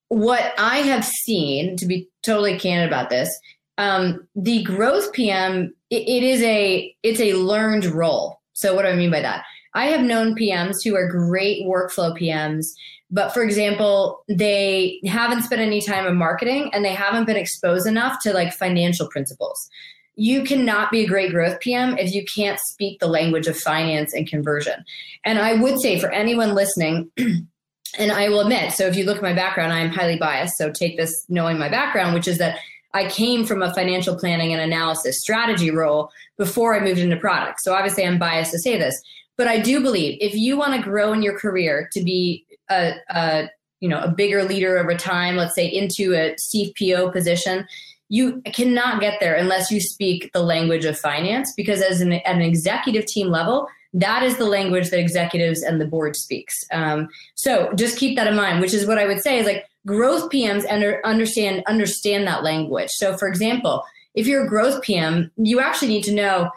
What 0.09 0.53
I 0.59 0.77
have 0.77 1.03
seen, 1.03 1.77
to 1.77 1.87
be 1.87 2.07
totally 2.21 2.59
candid 2.59 2.87
about 2.87 3.09
this, 3.09 3.35
um, 3.79 4.27
the 4.35 4.61
growth 4.61 5.11
PM 5.13 5.73
it, 5.89 6.07
it 6.07 6.23
is 6.23 6.43
a 6.43 6.95
it's 7.01 7.19
a 7.19 7.33
learned 7.33 7.85
role. 7.85 8.39
So 8.53 8.75
what 8.75 8.83
do 8.83 8.89
I 8.89 8.95
mean 8.95 9.09
by 9.09 9.21
that? 9.21 9.45
I 9.73 9.85
have 9.85 10.01
known 10.01 10.35
PMs 10.35 10.77
who 10.83 10.95
are 10.95 11.07
great 11.07 11.65
workflow 11.65 12.17
PMs 12.17 12.65
but 13.13 13.31
for 13.31 13.43
example, 13.43 14.23
they 14.27 14.99
haven't 15.05 15.43
spent 15.43 15.61
any 15.61 15.81
time 15.81 16.07
in 16.07 16.15
marketing 16.15 16.71
and 16.73 16.83
they 16.83 16.95
haven't 16.95 17.25
been 17.25 17.37
exposed 17.37 17.85
enough 17.85 18.19
to 18.23 18.33
like 18.33 18.51
financial 18.51 19.07
principles. 19.07 19.69
You 20.15 20.43
cannot 20.43 20.89
be 20.89 21.01
a 21.01 21.07
great 21.07 21.31
growth 21.31 21.59
PM 21.59 21.95
if 21.99 22.11
you 22.11 22.25
can't 22.25 22.59
speak 22.59 22.99
the 22.99 23.07
language 23.07 23.45
of 23.45 23.55
finance 23.55 24.15
and 24.15 24.27
conversion. 24.27 24.83
And 25.23 25.37
I 25.37 25.53
would 25.53 25.79
say 25.79 25.99
for 25.99 26.09
anyone 26.09 26.55
listening, 26.55 27.11
and 27.17 28.11
I 28.11 28.29
will 28.29 28.39
admit, 28.39 28.73
so 28.73 28.87
if 28.87 28.95
you 28.95 29.05
look 29.05 29.17
at 29.17 29.23
my 29.23 29.33
background, 29.33 29.73
I'm 29.73 29.89
highly 29.89 30.17
biased. 30.17 30.57
So 30.57 30.71
take 30.71 30.97
this 30.97 31.23
knowing 31.29 31.59
my 31.59 31.69
background, 31.69 32.15
which 32.15 32.27
is 32.27 32.39
that 32.39 32.57
I 32.95 33.07
came 33.09 33.45
from 33.45 33.61
a 33.61 33.73
financial 33.75 34.17
planning 34.17 34.53
and 34.53 34.61
analysis 34.61 35.19
strategy 35.19 35.69
role 35.69 36.09
before 36.39 36.75
I 36.75 36.83
moved 36.83 36.99
into 36.99 37.17
product. 37.17 37.59
So 37.61 37.75
obviously 37.75 38.07
I'm 38.07 38.17
biased 38.17 38.51
to 38.51 38.59
say 38.59 38.79
this, 38.79 38.99
but 39.37 39.47
I 39.47 39.59
do 39.59 39.81
believe 39.81 40.17
if 40.21 40.35
you 40.35 40.57
want 40.57 40.75
to 40.75 40.81
grow 40.81 41.13
in 41.13 41.21
your 41.21 41.37
career 41.37 41.89
to 41.93 42.03
be 42.03 42.45
a, 42.69 42.93
a 43.09 43.49
you 43.79 43.89
know 43.89 43.99
a 43.99 44.09
bigger 44.09 44.43
leader 44.43 44.77
over 44.77 44.95
time, 44.95 45.35
let's 45.35 45.55
say 45.55 45.67
into 45.67 46.13
a 46.13 46.35
CPO 46.35 47.11
position, 47.11 47.65
you 48.09 48.41
cannot 48.53 49.01
get 49.01 49.19
there 49.19 49.35
unless 49.35 49.71
you 49.71 49.81
speak 49.81 50.31
the 50.33 50.43
language 50.43 50.85
of 50.85 50.97
finance 50.97 51.51
because 51.55 51.81
as 51.81 51.99
an, 51.99 52.13
at 52.13 52.35
an 52.35 52.41
executive 52.41 53.05
team 53.05 53.29
level 53.29 53.67
that 53.95 54.23
is 54.23 54.37
the 54.37 54.45
language 54.45 54.89
that 54.89 54.99
executives 54.99 55.61
and 55.61 55.79
the 55.79 55.85
board 55.85 56.15
speaks. 56.15 56.63
Um, 56.71 57.09
so 57.35 57.71
just 57.75 57.97
keep 57.97 58.15
that 58.15 58.27
in 58.27 58.35
mind 58.35 58.61
which 58.61 58.73
is 58.73 58.85
what 58.85 58.97
i 58.97 59.05
would 59.05 59.21
say 59.21 59.39
is 59.39 59.45
like 59.45 59.65
growth 59.85 60.31
pms 60.31 60.65
under, 60.69 61.05
understand 61.05 61.63
understand 61.67 62.27
that 62.27 62.43
language. 62.43 62.89
So 62.91 63.17
for 63.17 63.27
example 63.27 63.83
if 64.15 64.27
you're 64.27 64.45
a 64.45 64.49
growth 64.49 64.81
pm 64.83 65.31
you 65.37 65.59
actually 65.59 65.87
need 65.89 66.03
to 66.03 66.13
know 66.13 66.51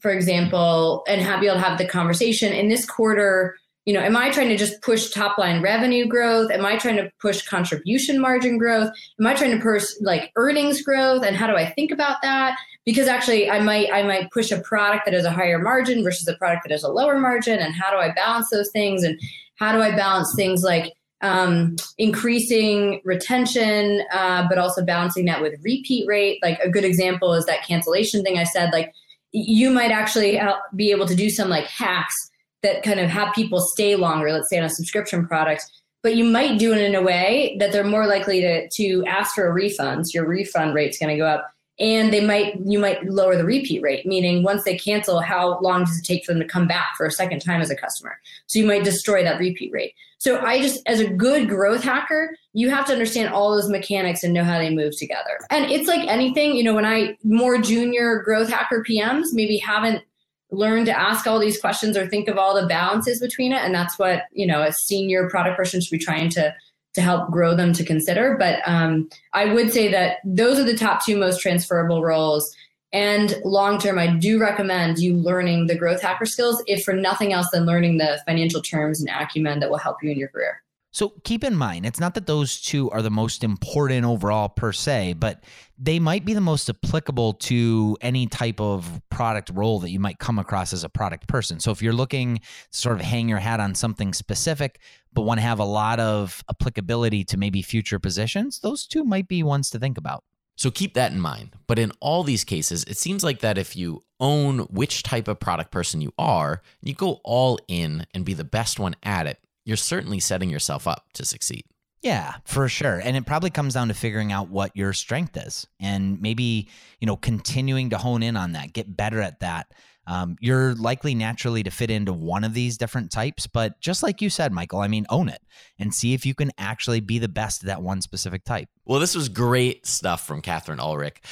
for 0.00 0.10
example 0.10 1.02
and 1.08 1.20
have, 1.20 1.40
be 1.40 1.46
able 1.46 1.56
to 1.56 1.62
have 1.62 1.78
the 1.78 1.86
conversation 1.86 2.52
in 2.52 2.68
this 2.68 2.84
quarter 2.84 3.56
you 3.86 3.94
know, 3.94 4.00
am 4.00 4.16
I 4.16 4.30
trying 4.30 4.50
to 4.50 4.56
just 4.56 4.82
push 4.82 5.10
top 5.10 5.38
line 5.38 5.62
revenue 5.62 6.06
growth? 6.06 6.50
Am 6.50 6.66
I 6.66 6.76
trying 6.76 6.96
to 6.96 7.10
push 7.20 7.42
contribution 7.42 8.20
margin 8.20 8.58
growth? 8.58 8.92
Am 9.18 9.26
I 9.26 9.34
trying 9.34 9.56
to 9.56 9.62
push 9.62 9.84
like 10.00 10.30
earnings 10.36 10.82
growth? 10.82 11.24
And 11.24 11.34
how 11.34 11.46
do 11.46 11.56
I 11.56 11.66
think 11.66 11.90
about 11.90 12.18
that? 12.22 12.58
Because 12.84 13.08
actually 13.08 13.50
I 13.50 13.60
might 13.60 13.90
I 13.92 14.02
might 14.02 14.30
push 14.30 14.52
a 14.52 14.60
product 14.60 15.06
that 15.06 15.14
has 15.14 15.24
a 15.24 15.30
higher 15.30 15.58
margin 15.58 16.04
versus 16.04 16.28
a 16.28 16.36
product 16.36 16.64
that 16.64 16.72
has 16.72 16.82
a 16.82 16.88
lower 16.88 17.18
margin. 17.18 17.58
And 17.58 17.74
how 17.74 17.90
do 17.90 17.96
I 17.96 18.12
balance 18.12 18.50
those 18.50 18.70
things? 18.70 19.02
And 19.02 19.18
how 19.56 19.72
do 19.72 19.80
I 19.80 19.96
balance 19.96 20.34
things 20.36 20.62
like 20.62 20.92
um, 21.22 21.76
increasing 21.98 23.00
retention, 23.04 24.02
uh, 24.12 24.46
but 24.48 24.58
also 24.58 24.84
balancing 24.84 25.24
that 25.24 25.40
with 25.40 25.58
repeat 25.62 26.06
rate? 26.06 26.38
Like 26.42 26.58
a 26.60 26.68
good 26.68 26.84
example 26.84 27.32
is 27.32 27.46
that 27.46 27.66
cancellation 27.66 28.22
thing 28.22 28.38
I 28.38 28.44
said, 28.44 28.72
like 28.72 28.92
you 29.32 29.70
might 29.70 29.90
actually 29.90 30.38
uh, 30.38 30.56
be 30.74 30.90
able 30.90 31.06
to 31.06 31.14
do 31.14 31.30
some 31.30 31.48
like 31.48 31.66
hacks 31.66 32.14
that 32.62 32.82
kind 32.82 33.00
of 33.00 33.08
have 33.08 33.34
people 33.34 33.60
stay 33.60 33.96
longer, 33.96 34.32
let's 34.32 34.50
say 34.50 34.58
on 34.58 34.64
a 34.64 34.70
subscription 34.70 35.26
product, 35.26 35.64
but 36.02 36.16
you 36.16 36.24
might 36.24 36.58
do 36.58 36.72
it 36.72 36.80
in 36.80 36.94
a 36.94 37.02
way 37.02 37.56
that 37.58 37.72
they're 37.72 37.84
more 37.84 38.06
likely 38.06 38.40
to, 38.40 38.68
to 38.68 39.04
ask 39.06 39.34
for 39.34 39.46
a 39.46 39.52
refund. 39.52 40.08
So 40.08 40.18
your 40.18 40.28
refund 40.28 40.74
rate's 40.74 40.98
going 40.98 41.10
to 41.10 41.16
go 41.16 41.26
up. 41.26 41.50
And 41.80 42.12
they 42.12 42.24
might 42.24 42.54
you 42.64 42.78
might 42.78 43.04
lower 43.04 43.36
the 43.36 43.44
repeat 43.44 43.82
rate, 43.82 44.06
meaning 44.06 44.42
once 44.42 44.64
they 44.64 44.76
cancel, 44.76 45.20
how 45.20 45.58
long 45.60 45.84
does 45.84 45.98
it 45.98 46.04
take 46.04 46.24
for 46.24 46.32
them 46.32 46.42
to 46.42 46.48
come 46.48 46.68
back 46.68 46.90
for 46.96 47.06
a 47.06 47.10
second 47.10 47.40
time 47.40 47.60
as 47.60 47.70
a 47.70 47.76
customer? 47.76 48.20
So 48.46 48.58
you 48.58 48.66
might 48.66 48.84
destroy 48.84 49.24
that 49.24 49.40
repeat 49.40 49.72
rate. 49.72 49.94
So 50.18 50.38
I 50.40 50.60
just, 50.60 50.82
as 50.86 51.00
a 51.00 51.08
good 51.08 51.48
growth 51.48 51.82
hacker, 51.82 52.36
you 52.52 52.68
have 52.68 52.84
to 52.86 52.92
understand 52.92 53.32
all 53.32 53.54
those 53.54 53.70
mechanics 53.70 54.22
and 54.22 54.34
know 54.34 54.44
how 54.44 54.58
they 54.58 54.68
move 54.68 54.94
together. 54.98 55.38
And 55.48 55.70
it's 55.70 55.88
like 55.88 56.06
anything, 56.06 56.54
you 56.54 56.62
know, 56.62 56.74
when 56.74 56.84
I 56.84 57.16
more 57.24 57.58
junior 57.58 58.22
growth 58.22 58.50
hacker 58.50 58.84
PMs 58.86 59.28
maybe 59.32 59.56
haven't 59.56 60.02
learned 60.50 60.86
to 60.86 60.98
ask 60.98 61.26
all 61.26 61.38
these 61.38 61.60
questions 61.60 61.96
or 61.96 62.06
think 62.06 62.28
of 62.28 62.36
all 62.36 62.60
the 62.60 62.66
balances 62.66 63.20
between 63.20 63.52
it 63.52 63.62
and 63.62 63.74
that's 63.74 63.98
what 63.98 64.24
you 64.32 64.46
know 64.46 64.62
a 64.62 64.72
senior 64.72 65.28
product 65.30 65.56
person 65.56 65.80
should 65.80 65.96
be 65.96 66.04
trying 66.04 66.28
to 66.28 66.52
to 66.94 67.00
help 67.00 67.30
grow 67.30 67.54
them 67.54 67.72
to 67.74 67.84
consider. 67.84 68.36
But 68.38 68.60
um, 68.66 69.08
i 69.32 69.52
would 69.52 69.72
say 69.72 69.90
that 69.90 70.18
those 70.24 70.58
are 70.58 70.64
the 70.64 70.76
top 70.76 71.04
two 71.04 71.16
most 71.16 71.40
transferable 71.40 72.02
roles. 72.02 72.54
And 72.92 73.36
long 73.44 73.78
term 73.78 73.98
i 73.98 74.08
do 74.08 74.40
recommend 74.40 74.98
you 74.98 75.16
learning 75.16 75.68
the 75.68 75.78
growth 75.78 76.02
hacker 76.02 76.26
skills 76.26 76.62
if 76.66 76.82
for 76.82 76.94
nothing 76.94 77.32
else 77.32 77.48
than 77.52 77.64
learning 77.64 77.98
the 77.98 78.20
financial 78.26 78.60
terms 78.60 79.00
and 79.00 79.08
acumen 79.08 79.60
that 79.60 79.70
will 79.70 79.78
help 79.78 80.02
you 80.02 80.10
in 80.10 80.18
your 80.18 80.28
career 80.28 80.62
so 80.92 81.14
keep 81.24 81.44
in 81.44 81.54
mind, 81.54 81.86
it's 81.86 82.00
not 82.00 82.14
that 82.14 82.26
those 82.26 82.60
two 82.60 82.90
are 82.90 83.00
the 83.00 83.10
most 83.10 83.44
important 83.44 84.04
overall 84.04 84.48
per 84.48 84.72
se, 84.72 85.14
but 85.14 85.44
they 85.78 86.00
might 86.00 86.24
be 86.24 86.34
the 86.34 86.40
most 86.40 86.68
applicable 86.68 87.34
to 87.34 87.96
any 88.00 88.26
type 88.26 88.60
of 88.60 89.00
product 89.08 89.50
role 89.54 89.78
that 89.80 89.90
you 89.90 90.00
might 90.00 90.18
come 90.18 90.38
across 90.38 90.72
as 90.72 90.82
a 90.82 90.88
product 90.88 91.28
person. 91.28 91.60
So 91.60 91.70
if 91.70 91.80
you're 91.80 91.92
looking 91.92 92.38
to 92.38 92.42
sort 92.70 92.96
of 92.96 93.02
hang 93.02 93.28
your 93.28 93.38
hat 93.38 93.60
on 93.60 93.74
something 93.74 94.12
specific, 94.12 94.80
but 95.12 95.22
want 95.22 95.38
to 95.38 95.42
have 95.42 95.60
a 95.60 95.64
lot 95.64 96.00
of 96.00 96.42
applicability 96.50 97.24
to 97.24 97.36
maybe 97.36 97.62
future 97.62 98.00
positions, 98.00 98.58
those 98.58 98.86
two 98.86 99.04
might 99.04 99.28
be 99.28 99.42
ones 99.44 99.70
to 99.70 99.78
think 99.78 99.96
about. 99.96 100.24
So 100.56 100.70
keep 100.70 100.94
that 100.94 101.12
in 101.12 101.20
mind. 101.20 101.54
But 101.68 101.78
in 101.78 101.92
all 102.00 102.22
these 102.22 102.44
cases, 102.44 102.84
it 102.84 102.96
seems 102.96 103.24
like 103.24 103.40
that 103.40 103.56
if 103.56 103.76
you 103.76 104.02
own 104.18 104.58
which 104.64 105.02
type 105.02 105.28
of 105.28 105.40
product 105.40 105.70
person 105.70 106.00
you 106.02 106.12
are, 106.18 106.62
you 106.82 106.94
go 106.94 107.20
all 107.24 107.58
in 107.68 108.06
and 108.12 108.24
be 108.24 108.34
the 108.34 108.44
best 108.44 108.78
one 108.78 108.94
at 109.02 109.26
it, 109.26 109.38
you're 109.70 109.76
certainly 109.76 110.18
setting 110.18 110.50
yourself 110.50 110.88
up 110.88 111.04
to 111.14 111.24
succeed. 111.24 111.62
Yeah, 112.02 112.34
for 112.44 112.68
sure. 112.68 112.98
And 112.98 113.16
it 113.16 113.24
probably 113.24 113.50
comes 113.50 113.74
down 113.74 113.86
to 113.86 113.94
figuring 113.94 114.32
out 114.32 114.48
what 114.48 114.76
your 114.76 114.92
strength 114.92 115.36
is 115.36 115.64
and 115.78 116.20
maybe, 116.20 116.68
you 116.98 117.06
know, 117.06 117.14
continuing 117.14 117.90
to 117.90 117.98
hone 117.98 118.24
in 118.24 118.36
on 118.36 118.52
that, 118.52 118.72
get 118.72 118.96
better 118.96 119.20
at 119.20 119.38
that. 119.40 119.72
Um, 120.08 120.34
you're 120.40 120.74
likely 120.74 121.14
naturally 121.14 121.62
to 121.62 121.70
fit 121.70 121.88
into 121.88 122.12
one 122.12 122.42
of 122.42 122.52
these 122.52 122.78
different 122.78 123.12
types, 123.12 123.46
but 123.46 123.80
just 123.80 124.02
like 124.02 124.20
you 124.20 124.28
said, 124.28 124.50
Michael, 124.50 124.80
I 124.80 124.88
mean, 124.88 125.06
own 125.08 125.28
it 125.28 125.40
and 125.78 125.94
see 125.94 126.14
if 126.14 126.26
you 126.26 126.34
can 126.34 126.50
actually 126.58 126.98
be 126.98 127.20
the 127.20 127.28
best 127.28 127.62
at 127.62 127.68
that 127.68 127.80
one 127.80 128.00
specific 128.00 128.42
type. 128.42 128.68
Well, 128.84 128.98
this 128.98 129.14
was 129.14 129.28
great 129.28 129.86
stuff 129.86 130.26
from 130.26 130.42
Catherine 130.42 130.80
Ulrich 130.80 131.22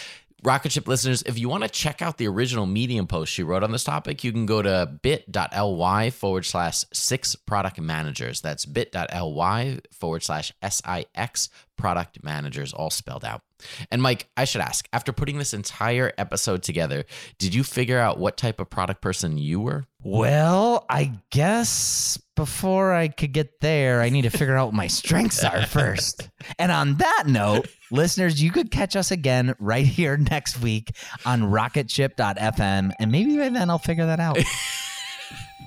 Rocket 0.44 0.70
Ship 0.70 0.87
listeners, 0.87 1.22
if 1.27 1.38
you 1.38 1.48
want 1.48 1.64
to 1.64 1.68
check 1.68 2.01
out 2.01 2.16
the 2.16 2.29
original 2.29 2.64
Medium 2.64 3.07
post 3.07 3.33
she 3.33 3.42
wrote 3.42 3.64
on 3.64 3.72
this 3.72 3.83
topic, 3.83 4.22
you 4.22 4.31
can 4.31 4.46
go 4.46 4.62
to 4.62 4.98
bit.ly 5.03 6.11
forward 6.11 6.46
slash 6.46 6.85
six 6.92 7.35
product 7.35 7.81
managers. 7.81 8.40
That's 8.40 8.64
bit.ly 8.64 9.81
forward 9.90 10.22
slash 10.22 10.53
SIX 10.62 11.48
product 11.79 12.23
managers, 12.23 12.75
all 12.75 12.91
spelled 12.91 13.25
out. 13.25 13.43
And 13.91 14.03
Mike, 14.03 14.29
I 14.37 14.45
should 14.45 14.61
ask, 14.61 14.87
after 14.93 15.12
putting 15.12 15.38
this 15.38 15.55
entire 15.55 16.12
episode 16.19 16.62
together, 16.62 17.05
did 17.38 17.55
you 17.55 17.64
figure 17.64 17.99
out 17.99 18.19
what 18.19 18.37
type 18.37 18.61
of 18.61 18.69
product 18.69 19.01
person 19.01 19.38
you 19.38 19.61
were? 19.61 19.87
Well, 20.03 20.85
I 20.91 21.12
guess 21.31 22.19
before 22.37 22.93
I 22.93 23.09
could 23.09 23.33
get 23.33 23.61
there, 23.61 24.01
I 24.01 24.11
need 24.11 24.23
to 24.23 24.31
figure 24.31 24.57
out 24.57 24.67
what 24.67 24.75
my 24.75 24.87
strengths 24.87 25.43
are 25.43 25.67
first. 25.67 26.29
And 26.59 26.71
on 26.71 26.97
that 26.97 27.25
note, 27.27 27.69
listeners, 27.91 28.41
you 28.43 28.51
could 28.51 28.71
catch 28.71 28.95
us 28.95 29.11
again 29.11 29.55
right 29.59 29.87
here 29.87 30.17
next 30.17 30.61
week 30.61 30.93
on 31.25 31.43
rocketship.fm. 31.43 32.93
And 33.01 33.12
maybe 33.12 33.38
by 33.38 33.49
then 33.49 33.71
I'll 33.71 33.79
figure 33.79 34.07
that 34.07 34.21
out. 34.21 34.38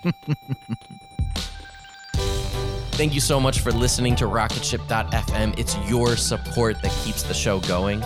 Thank 2.94 3.14
you 3.16 3.22
so 3.22 3.40
much 3.40 3.62
for 3.62 3.72
listening 3.72 4.16
to 4.18 4.26
Rocketship.fm. 4.26 5.58
It's 5.58 5.76
your 5.90 6.16
support 6.16 6.80
that 6.82 6.92
keeps 7.04 7.24
the 7.24 7.34
show 7.34 7.60
going. 7.62 8.02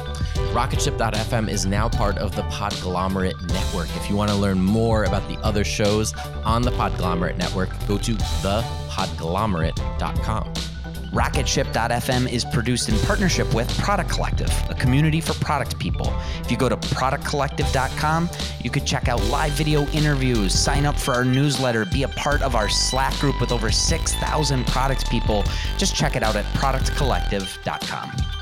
Rocketship.fm 0.53 1.49
is 1.49 1.65
now 1.65 1.89
part 1.89 2.17
of 2.17 2.33
the 2.35 2.43
Podglomerate 2.43 3.41
Network. 3.51 3.93
If 3.97 4.09
you 4.09 4.15
want 4.15 4.31
to 4.31 4.37
learn 4.37 4.61
more 4.61 5.03
about 5.03 5.27
the 5.27 5.35
other 5.39 5.65
shows 5.65 6.13
on 6.45 6.61
the 6.61 6.71
Podglomerate 6.71 7.35
Network, 7.37 7.69
go 7.87 7.97
to 7.97 8.13
thepodglomerate.com. 8.13 10.74
Rocketship.fm 11.11 12.31
is 12.31 12.43
produced 12.45 12.89
in 12.89 12.97
partnership 12.99 13.53
with 13.53 13.69
Product 13.77 14.09
Collective, 14.09 14.51
a 14.69 14.73
community 14.73 15.21
for 15.21 15.33
product 15.35 15.79
people. 15.79 16.13
If 16.41 16.51
you 16.51 16.57
go 16.57 16.69
to 16.69 16.77
productcollective.com, 16.77 18.29
you 18.61 18.69
could 18.69 18.85
check 18.85 19.07
out 19.07 19.23
live 19.25 19.53
video 19.53 19.87
interviews, 19.87 20.53
sign 20.53 20.85
up 20.85 20.99
for 20.99 21.13
our 21.13 21.25
newsletter, 21.25 21.85
be 21.85 22.03
a 22.03 22.09
part 22.09 22.41
of 22.41 22.55
our 22.55 22.69
Slack 22.69 23.17
group 23.19 23.39
with 23.39 23.51
over 23.51 23.71
6,000 23.71 24.67
product 24.67 25.09
people. 25.09 25.43
Just 25.77 25.95
check 25.95 26.15
it 26.15 26.23
out 26.23 26.35
at 26.35 26.45
productcollective.com. 26.55 28.34